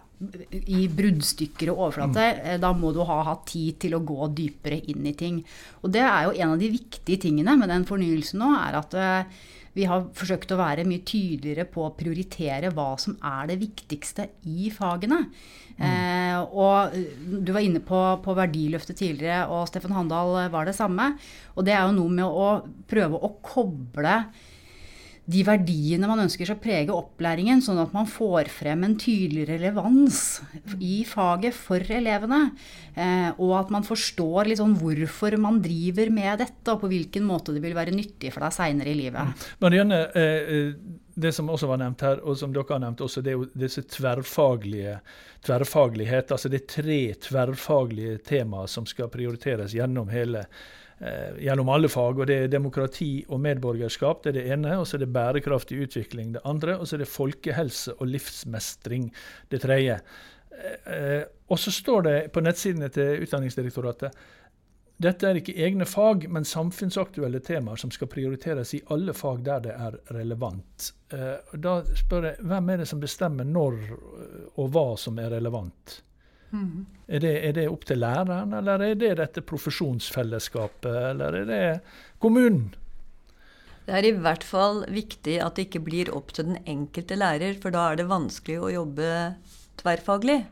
i 0.52 0.86
bruddstykker 0.94 1.72
og 1.74 1.88
overflate. 1.88 2.28
Mm. 2.38 2.52
Da 2.62 2.74
må 2.78 2.92
du 2.94 3.02
ha 3.08 3.22
hatt 3.32 3.48
tid 3.52 3.80
til 3.82 3.98
å 3.98 4.04
gå 4.06 4.30
dypere 4.38 4.82
inn 4.94 5.08
i 5.10 5.16
ting. 5.18 5.42
Og 5.82 5.94
det 5.96 6.06
er 6.06 6.28
jo 6.28 6.36
en 6.38 6.54
av 6.54 6.62
de 6.62 6.70
viktige 6.76 7.26
tingene 7.26 7.58
med 7.60 7.72
den 7.74 7.88
fornyelsen 7.90 8.42
nå, 8.44 8.52
er 8.62 8.78
at 8.82 8.98
eh, 8.98 9.42
vi 9.78 9.86
har 9.88 10.08
forsøkt 10.18 10.52
å 10.52 10.60
være 10.60 10.86
mye 10.88 11.04
tydeligere 11.08 11.66
på 11.72 11.86
å 11.86 11.94
prioritere 11.96 12.74
hva 12.76 12.90
som 13.00 13.16
er 13.24 13.52
det 13.52 13.60
viktigste 13.62 14.28
i 14.52 14.72
fagene. 14.74 15.24
Mm. 15.78 15.86
Eh, 15.88 16.40
og 16.52 16.96
du 17.46 17.54
var 17.56 17.64
inne 17.64 17.82
på, 17.84 18.00
på, 18.24 18.36
verdiløftet 18.38 19.00
tidligere, 19.00 19.48
og 19.48 19.70
Steffen 19.70 19.96
Handal 19.96 20.36
var 20.54 20.68
det 20.68 20.76
samme. 20.78 21.14
Og 21.56 21.68
det 21.68 21.76
er 21.78 21.86
jo 21.86 21.96
noe 22.02 22.18
med 22.20 22.28
å 22.28 22.50
prøve 22.92 23.22
å 23.22 23.36
koble 23.46 24.18
de 25.30 25.44
verdiene 25.46 26.08
man 26.10 26.24
ønsker 26.24 26.48
skal 26.50 26.60
prege 26.62 26.94
opplæringen, 26.96 27.62
sånn 27.62 27.80
at 27.84 27.94
man 27.94 28.08
får 28.10 28.50
frem 28.52 28.88
en 28.88 28.96
tydelig 29.00 29.46
relevans 29.52 30.42
i 30.82 31.04
faget 31.08 31.56
for 31.56 31.86
elevene. 31.94 32.42
Eh, 32.96 33.30
og 33.38 33.54
at 33.60 33.72
man 33.74 33.86
forstår 33.88 34.50
sånn 34.58 34.74
hvorfor 34.80 35.38
man 35.42 35.62
driver 35.64 36.10
med 36.14 36.42
dette, 36.42 36.66
og 36.74 36.82
på 36.84 36.92
hvilken 36.92 37.28
måte 37.28 37.56
det 37.56 37.62
vil 37.64 37.78
være 37.78 37.96
nyttig 37.96 38.34
for 38.34 38.44
deg 38.48 38.58
seinere 38.58 38.92
i 38.92 38.98
livet. 38.98 39.48
Marianne, 39.64 40.02
eh, 40.18 40.74
det 41.22 41.34
som 41.38 41.52
også 41.54 41.70
var 41.70 41.84
nevnt 41.84 42.02
her, 42.08 42.24
og 42.26 42.40
som 42.40 42.54
dere 42.56 42.74
har 42.74 42.84
nevnt 42.84 43.06
også, 43.06 43.22
det 43.22 43.36
er 43.36 43.40
jo 43.40 43.50
disse 43.54 43.86
tverrfaglige 43.94 45.00
tverrfaglighet. 45.46 46.32
Altså 46.32 46.50
det 46.50 46.62
er 46.62 46.70
tre 46.70 47.00
tverrfaglige 47.30 48.20
temaer 48.26 48.70
som 48.70 48.86
skal 48.90 49.10
prioriteres 49.14 49.74
gjennom 49.74 50.12
hele 50.14 50.46
eh, 50.46 50.70
gjennom 51.42 51.70
alle 51.74 51.90
fag. 51.90 52.20
og 52.20 52.28
Det 52.30 52.36
er 52.44 52.52
demokrati 52.52 53.24
og 53.30 53.40
medborgerskap, 53.42 54.24
det 54.24 54.30
er 54.30 54.38
det 54.38 54.44
ene. 54.54 54.76
Og 54.78 54.86
så 54.88 54.98
er 54.98 55.06
det 55.06 55.14
bærekraftig 55.16 55.80
utvikling, 55.88 56.36
det 56.36 56.44
andre. 56.46 56.78
Og 56.78 56.88
så 56.88 56.96
er 56.96 57.04
det 57.04 57.10
folkehelse 57.10 57.96
og 57.98 58.12
livsmestring, 58.12 59.10
det 59.50 59.64
tredje. 59.66 59.98
Eh, 60.52 60.94
eh, 60.94 61.24
og 61.50 61.60
så 61.60 61.72
står 61.72 62.06
det 62.08 62.18
på 62.34 62.44
nettsidene 62.46 62.92
til 62.94 63.26
Utdanningsdirektoratet 63.26 64.22
dette 65.02 65.26
er 65.26 65.40
ikke 65.40 65.56
egne 65.66 65.86
fag, 65.90 66.28
men 66.30 66.46
samfunnsaktuelle 66.46 67.40
temaer 67.42 67.80
som 67.82 67.90
skal 67.94 68.10
prioriteres 68.12 68.76
i 68.78 68.84
alle 68.94 69.16
fag 69.18 69.40
der 69.48 69.64
det 69.66 69.74
er 69.74 69.98
relevant. 70.14 70.92
Eh, 71.10 71.56
da 71.58 71.80
spør 71.98 72.28
jeg, 72.30 72.46
Hvem 72.52 72.70
er 72.70 72.84
det 72.84 72.88
som 72.92 73.02
bestemmer 73.02 73.48
når 73.48 73.80
og 74.62 74.70
hva 74.70 74.86
som 75.02 75.18
er 75.18 75.34
relevant? 75.34 76.02
Mm. 76.52 76.86
Er, 77.08 77.24
det, 77.24 77.32
er, 77.48 77.56
det, 77.56 77.68
opp 77.72 77.86
til 77.88 78.02
læreren, 78.04 78.54
eller 78.56 78.84
er 78.84 78.96
det 79.00 79.16
dette 79.20 79.44
profesjonsfellesskapet, 79.48 80.92
eller 81.12 81.42
er 81.42 81.50
det 81.50 81.64
kommunen? 82.24 82.74
Det 83.88 83.96
er 83.98 84.08
i 84.08 84.16
hvert 84.24 84.44
fall 84.46 84.84
viktig 84.92 85.40
at 85.44 85.58
det 85.58 85.68
ikke 85.68 85.84
blir 85.84 86.12
opp 86.16 86.36
til 86.36 86.52
den 86.52 86.60
enkelte 86.70 87.18
lærer, 87.18 87.56
for 87.60 87.74
da 87.74 87.90
er 87.90 88.02
det 88.02 88.12
vanskelig 88.12 88.60
å 88.62 88.74
jobbe 88.76 89.08
tverrfaglig. 89.82 90.44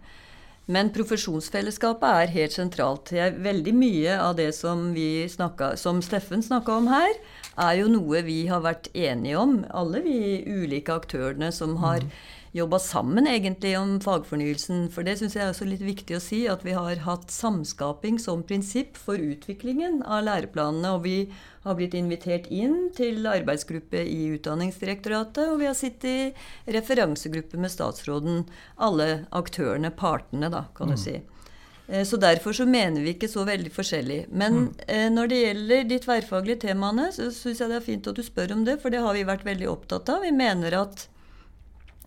Men 0.70 0.92
profesjonsfellesskapet 0.94 2.24
er 2.24 2.34
helt 2.34 2.54
sentralt. 2.54 3.12
Veldig 3.42 3.72
mye 3.74 4.18
av 4.22 4.36
det 4.38 4.52
som, 4.54 4.92
snakket, 4.94 5.80
som 5.82 6.02
Steffen 6.06 6.44
snakka 6.46 6.76
om 6.78 6.90
her, 6.92 7.16
er 7.60 7.80
jo 7.80 7.88
noe 7.90 8.22
vi 8.28 8.44
har 8.52 8.62
vært 8.66 8.92
enige 8.94 9.40
om, 9.42 9.64
alle 9.74 10.04
vi 10.06 10.20
ulike 10.46 10.94
aktørene 10.94 11.50
som 11.56 11.80
har 11.82 12.06
mm 12.06 12.12
jobba 12.56 12.80
sammen 12.80 13.28
egentlig 13.30 13.76
om 13.80 13.98
fagfornyelsen. 14.04 14.88
For 14.94 15.06
det 15.06 15.18
syns 15.20 15.36
jeg 15.38 15.46
er 15.46 15.54
også 15.54 15.68
litt 15.70 15.84
viktig 15.86 16.18
å 16.18 16.24
si, 16.24 16.42
at 16.50 16.66
vi 16.66 16.76
har 16.78 17.04
hatt 17.06 17.30
samskaping 17.34 18.20
som 18.22 18.44
prinsipp 18.48 18.98
for 18.98 19.22
utviklingen 19.22 20.02
av 20.04 20.26
læreplanene. 20.28 20.94
Og 20.98 21.06
vi 21.06 21.18
har 21.66 21.78
blitt 21.78 21.98
invitert 21.98 22.48
inn 22.54 22.90
til 22.98 23.28
arbeidsgruppe 23.30 24.02
i 24.02 24.30
Utdanningsdirektoratet, 24.38 25.50
og 25.50 25.60
vi 25.62 25.70
har 25.70 25.78
sittet 25.78 26.10
i 26.10 26.78
referansegruppe 26.78 27.60
med 27.60 27.74
statsråden. 27.74 28.46
Alle 28.78 29.26
aktørene, 29.36 29.92
partene, 29.92 30.50
da, 30.54 30.66
kan 30.78 30.94
du 30.94 30.98
mm. 30.98 31.04
si. 31.04 31.20
Eh, 31.90 32.06
så 32.08 32.18
derfor 32.18 32.54
så 32.54 32.66
mener 32.66 33.02
vi 33.02 33.14
ikke 33.16 33.30
så 33.32 33.46
veldig 33.48 33.72
forskjellig. 33.76 34.24
Men 34.30 34.58
mm. 34.64 34.74
eh, 34.88 35.06
når 35.14 35.32
det 35.32 35.44
gjelder 35.44 35.88
de 35.92 36.02
tverrfaglige 36.06 36.64
temaene, 36.68 37.10
så 37.14 37.30
syns 37.34 37.62
jeg 37.62 37.72
det 37.72 37.80
er 37.80 37.86
fint 37.86 38.10
at 38.10 38.18
du 38.18 38.26
spør 38.26 38.58
om 38.58 38.66
det, 38.66 38.80
for 38.82 38.94
det 38.94 39.06
har 39.06 39.18
vi 39.18 39.28
vært 39.28 39.48
veldig 39.48 39.70
opptatt 39.72 40.10
av. 40.14 40.26
Vi 40.26 40.34
mener 40.36 40.82
at 40.82 41.08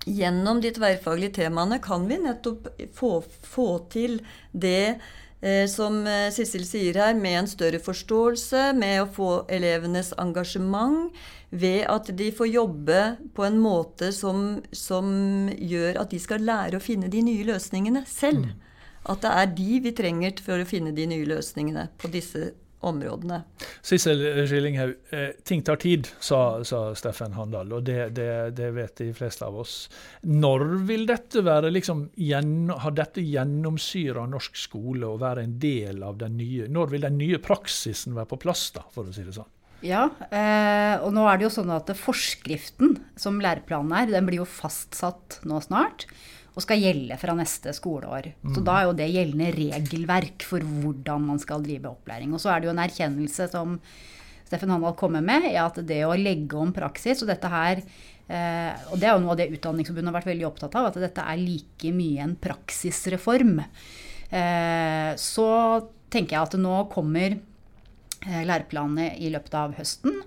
gjennom 0.06 0.60
de 0.60 0.72
tverrfaglige 0.74 1.36
temaene 1.42 1.78
kan 1.82 2.06
vi 2.08 2.18
nettopp 2.22 2.68
få, 2.94 3.20
få 3.46 3.66
til 3.92 4.18
det 4.52 4.98
eh, 5.40 5.66
som 5.70 6.02
eh, 6.06 6.30
Sissel 6.34 6.64
sier 6.66 6.98
her, 6.98 7.14
med 7.18 7.38
en 7.42 7.50
større 7.50 7.80
forståelse, 7.82 8.72
med 8.78 9.02
å 9.02 9.10
få 9.12 9.30
elevenes 9.52 10.12
engasjement, 10.22 11.12
ved 11.50 11.84
at 11.92 12.10
de 12.16 12.30
får 12.32 12.48
jobbe 12.48 13.00
på 13.36 13.46
en 13.46 13.60
måte 13.60 14.10
som, 14.16 14.62
som 14.72 15.12
gjør 15.52 16.00
at 16.00 16.14
de 16.14 16.20
skal 16.22 16.46
lære 16.46 16.78
å 16.78 16.84
finne 16.84 17.12
de 17.12 17.22
nye 17.26 17.46
løsningene 17.52 18.06
selv. 18.08 18.48
Mm. 18.48 18.68
At 19.12 19.24
det 19.24 19.30
er 19.34 19.54
de 19.58 19.78
vi 19.82 19.92
trenger 19.98 20.42
for 20.44 20.62
å 20.62 20.68
finne 20.68 20.94
de 20.94 21.08
nye 21.10 21.26
løsningene 21.26 21.88
på 21.98 22.10
disse 22.12 22.52
områdene. 22.83 23.42
Sissel 23.83 24.23
Skillinghaug, 24.47 24.95
eh, 25.11 25.29
ting 25.47 25.62
tar 25.62 25.79
tid, 25.83 26.09
sa, 26.21 26.62
sa 26.66 26.83
Steffen 26.99 27.37
Handal, 27.37 27.73
og 27.73 27.87
det, 27.87 28.12
det, 28.16 28.29
det, 28.59 28.71
vet 28.77 28.97
de 28.99 29.11
fleste 29.16 29.47
av 29.47 29.57
oss. 29.62 29.77
Når 30.27 30.66
vil 30.88 31.07
dette 31.09 31.45
være 31.45 31.73
liksom, 31.73 32.09
Har 32.83 32.95
dette 32.97 33.23
gjennomsyra 33.23 34.25
norsk 34.31 34.57
skole 34.59 35.07
og 35.09 35.21
være 35.23 35.45
en 35.47 35.57
del 35.62 36.03
av 36.03 36.18
den 36.21 36.37
nye 36.38 36.68
Når 36.71 36.92
vil 36.92 37.05
den 37.07 37.18
nye 37.21 37.38
praksisen 37.42 38.16
være 38.16 38.31
på 38.33 38.40
plass, 38.45 38.71
da, 38.75 38.85
for 38.92 39.07
å 39.07 39.14
si 39.14 39.25
det 39.27 39.35
sånn? 39.37 39.51
Ja, 39.83 40.05
eh, 40.31 40.95
og 41.03 41.11
nå 41.14 41.25
er 41.27 41.38
det 41.38 41.49
jo 41.49 41.55
sånn 41.57 41.73
at 41.75 41.90
forskriften 41.99 43.01
som 43.18 43.40
læreplanen 43.42 43.95
er, 43.99 44.12
den 44.14 44.29
blir 44.29 44.42
jo 44.42 44.47
fastsatt 44.49 45.40
nå 45.49 45.59
snart 45.64 46.07
og 46.52 46.64
skal 46.64 46.82
gjelde 46.82 47.16
fra 47.20 47.34
neste 47.36 47.72
skoleår. 47.72 48.32
Mm. 48.42 48.54
Så 48.54 48.62
da 48.64 48.78
er 48.78 48.88
jo 48.88 48.96
det 48.96 49.08
gjeldende 49.12 49.52
regelverk 49.56 50.44
for 50.44 50.64
hvordan 50.64 51.30
man 51.30 51.40
skal 51.40 51.64
drive 51.64 51.88
opplæring. 51.88 52.34
Og 52.34 52.42
så 52.42 52.52
er 52.52 52.60
det 52.60 52.68
jo 52.68 52.74
en 52.74 52.82
erkjennelse 52.84 53.48
som 53.54 53.78
Steffen 54.52 54.72
Handal 54.74 54.92
kommer 55.00 55.24
med, 55.24 55.48
i 55.48 55.56
at 55.56 55.80
det 55.88 56.02
å 56.04 56.16
legge 56.18 56.58
om 56.60 56.74
praksis 56.76 57.22
og 57.24 57.30
dette 57.30 57.48
her 57.48 57.78
eh, 57.80 58.82
Og 58.92 59.00
det 59.00 59.08
er 59.08 59.14
jo 59.14 59.22
noe 59.22 59.32
av 59.32 59.38
det 59.40 59.48
Utdanningsforbundet 59.54 60.12
har 60.12 60.18
vært 60.18 60.28
veldig 60.28 60.48
opptatt 60.50 60.76
av, 60.76 60.90
at 60.90 61.00
dette 61.00 61.24
er 61.24 61.40
like 61.40 61.92
mye 61.96 62.26
en 62.26 62.36
praksisreform. 62.36 63.62
Eh, 64.28 65.10
så 65.16 65.48
tenker 66.12 66.36
jeg 66.36 66.50
at 66.50 66.58
nå 66.60 66.82
kommer 66.92 67.38
eh, 67.38 68.42
læreplanene 68.44 69.14
i 69.24 69.32
løpet 69.32 69.56
av 69.56 69.72
høsten. 69.80 70.20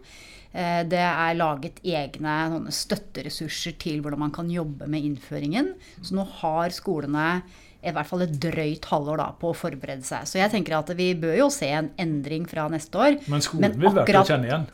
Eh, 0.56 0.82
det 0.88 1.04
er 1.04 1.36
laget 1.36 1.82
egne 1.84 2.72
støtteressurser 2.72 3.76
til 3.82 4.00
hvordan 4.04 4.22
man 4.24 4.34
kan 4.36 4.50
jobbe 4.52 4.88
med 4.88 5.04
innføringen. 5.04 5.74
Så 6.00 6.16
nå 6.16 6.24
har 6.40 6.72
skolene 6.76 7.42
i 7.86 7.92
hvert 7.94 8.08
fall 8.10 8.24
et 8.26 8.38
drøyt 8.42 8.88
halvår 8.90 9.20
da, 9.22 9.28
på 9.38 9.52
å 9.52 9.58
forberede 9.58 10.06
seg. 10.08 10.26
Så 10.30 10.40
jeg 10.40 10.54
tenker 10.54 10.78
at 10.80 10.90
vi 10.98 11.12
bør 11.20 11.36
jo 11.44 11.52
se 11.54 11.70
en 11.70 11.92
endring 12.02 12.48
fra 12.50 12.70
neste 12.72 12.98
år. 12.98 13.20
Men 13.30 13.44
skolen 13.46 13.76
Men 13.76 13.84
vil 13.84 13.94
være 14.00 14.08
til 14.10 14.22
å 14.22 14.26
kjenne 14.32 14.50
igjen? 14.50 14.66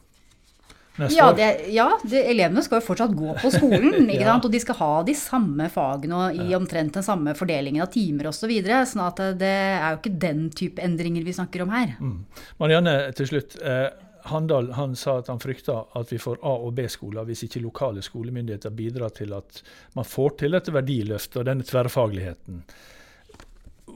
Neste 0.99 1.15
ja, 1.15 1.29
det, 1.31 1.47
ja 1.71 1.85
det, 2.03 2.19
elevene 2.33 2.61
skal 2.65 2.81
jo 2.81 2.85
fortsatt 2.85 3.13
gå 3.15 3.33
på 3.41 3.51
skolen. 3.53 4.09
ja. 4.11 4.35
Og 4.35 4.47
de 4.53 4.61
skal 4.61 4.77
ha 4.79 4.91
de 5.07 5.15
samme 5.17 5.67
fagene 5.71 6.19
og 6.19 6.39
i 6.45 6.55
omtrent 6.55 6.99
den 6.99 7.05
samme 7.07 7.33
fordelingen 7.39 7.83
av 7.83 7.89
timer 7.93 8.29
osv. 8.29 8.43
Så 8.43 8.51
videre, 8.51 8.83
sånn 8.87 9.03
at 9.07 9.23
det 9.39 9.51
er 9.51 9.89
jo 9.95 10.01
ikke 10.01 10.13
den 10.27 10.47
type 10.55 10.83
endringer 10.83 11.25
vi 11.25 11.35
snakker 11.35 11.65
om 11.65 11.73
her. 11.73 11.97
Mm. 11.99 12.17
Marianne, 12.61 12.95
til 13.17 13.31
slutt. 13.33 13.57
Eh, 13.63 13.87
Handal 14.29 14.71
han 14.77 14.95
sa 14.95 15.17
at 15.19 15.29
han 15.31 15.39
frykta 15.41 15.77
at 15.97 16.11
vi 16.13 16.19
får 16.21 16.41
A- 16.41 16.59
og 16.65 16.73
B-skoler 16.77 17.25
hvis 17.27 17.45
ikke 17.47 17.63
lokale 17.63 18.03
skolemyndigheter 18.05 18.73
bidrar 18.75 19.13
til 19.15 19.33
at 19.37 19.61
man 19.97 20.07
får 20.07 20.35
til 20.43 20.57
dette 20.57 20.73
verdiløftet 20.73 21.41
og 21.41 21.47
denne 21.49 21.65
tverrfagligheten. 21.67 22.61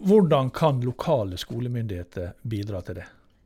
Hvordan 0.05 0.49
kan 0.51 0.81
lokale 0.83 1.37
skolemyndigheter 1.37 2.33
bidra 2.43 2.81
til 2.85 2.99
det? 3.01 3.05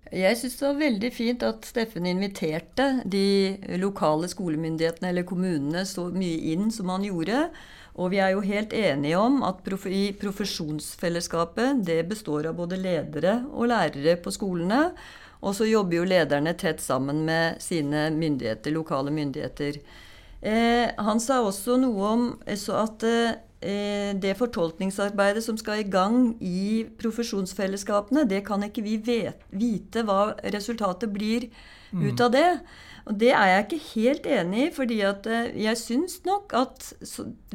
Jeg 0.09 0.37
syns 0.39 0.55
det 0.57 0.65
var 0.65 0.79
veldig 0.79 1.09
fint 1.13 1.43
at 1.45 1.67
Steffen 1.69 2.07
inviterte 2.09 2.87
de 3.05 3.57
lokale 3.77 4.29
skolemyndighetene 4.31 5.11
eller 5.11 5.27
kommunene 5.29 5.83
så 5.85 6.07
mye 6.09 6.39
inn 6.55 6.71
som 6.73 6.89
han 6.89 7.05
gjorde. 7.05 7.43
Og 7.99 8.13
vi 8.13 8.21
er 8.23 8.33
jo 8.33 8.41
helt 8.41 8.73
enige 8.73 9.19
om 9.19 9.43
at 9.45 9.61
i 9.91 10.09
profesjonsfellesskapet 10.17 11.83
det 11.85 12.01
består 12.09 12.49
av 12.49 12.57
både 12.57 12.79
ledere 12.79 13.43
og 13.51 13.69
lærere 13.69 14.15
på 14.23 14.33
skolene. 14.33 14.87
Og 15.39 15.55
så 15.55 15.67
jobber 15.69 16.01
jo 16.01 16.07
lederne 16.07 16.53
tett 16.59 16.81
sammen 16.83 17.23
med 17.27 17.61
sine 17.63 18.09
myndigheter, 18.11 18.73
lokale 18.75 19.11
myndigheter. 19.15 19.79
Eh, 20.41 20.89
han 20.99 21.19
sa 21.23 21.41
også 21.43 21.77
noe 21.79 22.09
om 22.09 22.25
at 22.47 23.05
eh, 23.07 24.11
det 24.19 24.35
fortolkningsarbeidet 24.39 25.43
som 25.43 25.57
skal 25.59 25.81
i 25.81 25.87
gang 25.87 26.35
i 26.43 26.85
profesjonsfellesskapene, 26.99 28.27
det 28.27 28.45
kan 28.47 28.63
ikke 28.67 28.83
vi 28.83 28.99
vet, 29.03 29.41
vite 29.51 30.03
hva 30.07 30.35
resultatet 30.55 31.11
blir 31.15 31.49
mm. 31.91 32.05
ut 32.07 32.23
av 32.23 32.35
det. 32.35 32.51
Og 33.09 33.17
det 33.17 33.31
er 33.33 33.47
jeg 33.49 33.65
ikke 33.65 33.81
helt 33.95 34.27
enig 34.29 34.63
i, 34.67 34.71
fordi 34.75 34.99
at 35.07 35.27
eh, 35.27 35.51
jeg 35.63 35.79
syns 35.79 36.19
nok 36.27 36.55
at 36.55 36.91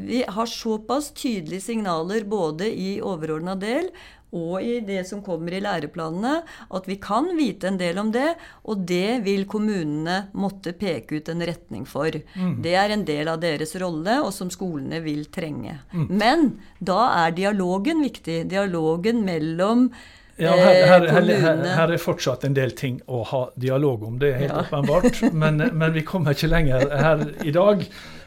vi 0.01 0.25
har 0.25 0.51
såpass 0.51 1.13
tydelige 1.17 1.69
signaler 1.69 2.25
både 2.29 2.73
i 2.73 2.97
overordna 3.05 3.55
del 3.61 3.93
og 4.35 4.63
i 4.63 4.81
det 4.85 5.05
som 5.09 5.23
kommer 5.25 5.55
i 5.55 5.63
læreplanene, 5.63 6.35
at 6.75 6.89
vi 6.91 6.99
kan 7.03 7.31
vite 7.39 7.71
en 7.71 7.79
del 7.81 8.01
om 8.03 8.11
det. 8.15 8.35
Og 8.69 8.83
det 8.89 9.23
vil 9.27 9.47
kommunene 9.51 10.25
måtte 10.35 10.75
peke 10.79 11.21
ut 11.21 11.31
en 11.31 11.45
retning 11.47 11.87
for. 11.89 12.11
Mm. 12.35 12.59
Det 12.65 12.75
er 12.81 12.95
en 12.95 13.07
del 13.07 13.31
av 13.31 13.41
deres 13.45 13.77
rolle, 13.81 14.19
og 14.25 14.33
som 14.35 14.51
skolene 14.53 15.01
vil 15.05 15.27
trenge. 15.35 15.79
Mm. 15.95 16.09
Men 16.11 16.45
da 16.83 17.01
er 17.25 17.39
dialogen 17.39 18.03
viktig. 18.05 18.43
Dialogen 18.51 19.23
mellom 19.27 19.89
ja, 20.37 20.57
her, 20.57 20.87
her, 20.87 21.07
her, 21.31 21.63
her, 21.77 21.93
er 21.95 22.01
fortsatt 22.03 22.45
en 22.45 22.57
del 22.57 22.75
ting 22.75 22.99
å 23.07 23.23
ha 23.31 23.45
dialog 23.61 24.03
om, 24.09 24.19
det 24.19 24.33
er 24.33 24.41
helt 24.43 24.53
ja. 24.53 24.65
åpenbart. 24.65 25.23
Men, 25.45 25.63
men, 25.73 25.93
vi 25.95 26.03
kommer 26.07 26.35
ikke 26.35 26.51
lenger 26.51 26.89
her 26.91 27.23
i 27.47 27.53
dag. 27.55 27.85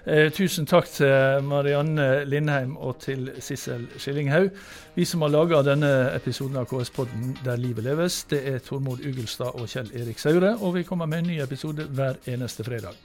Eh, 0.07 0.29
tusen 0.31 0.67
takk 0.69 0.87
til 0.87 1.43
Marianne 1.43 2.23
Lindheim 2.29 2.77
og 2.79 3.01
til 3.03 3.27
Sissel 3.43 3.89
Skillinghaug. 3.99 4.53
Vi 4.95 5.05
som 5.05 5.25
har 5.25 5.33
laga 5.33 5.59
denne 5.67 5.91
episoden 6.15 6.55
av 6.61 6.69
KS-podden 6.69 7.35
Der 7.43 7.59
livet 7.59 7.83
leves, 7.83 8.21
det 8.31 8.39
er 8.47 8.63
Tormod 8.63 9.03
Ugelstad 9.03 9.59
og 9.59 9.67
Kjell 9.67 9.91
Erik 9.91 10.23
Saure. 10.23 10.55
Og 10.61 10.77
vi 10.79 10.85
kommer 10.87 11.11
med 11.11 11.25
en 11.25 11.31
ny 11.33 11.41
episode 11.43 11.89
hver 11.91 12.21
eneste 12.25 12.63
fredag. 12.63 12.95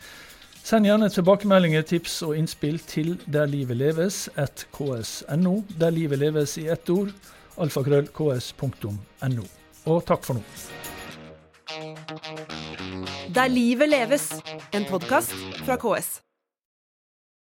Send 0.62 0.87
gjerne 0.87 1.11
tilbakemeldinger, 1.11 1.83
tips 1.83 2.21
og 2.23 2.37
innspill 2.38 2.79
til 2.87 3.17
Der 3.27 3.51
livet 3.51 3.77
leves 3.83 4.29
at 4.38 4.69
ks.no. 4.71 5.57
Der 5.81 5.91
livet 5.91 6.23
leves 6.23 6.55
i 6.62 6.69
ett 6.71 6.91
ord. 6.91 7.11
alfakrøllks.no. 7.61 9.45
Og 9.87 10.05
takk 10.07 10.25
for 10.25 10.35
nå. 10.38 10.43
Der 13.33 13.49
livet 13.49 13.88
leves, 13.88 14.29
en 14.73 14.85
podkast 14.88 15.33
fra 15.65 15.77
KS. 15.81 16.21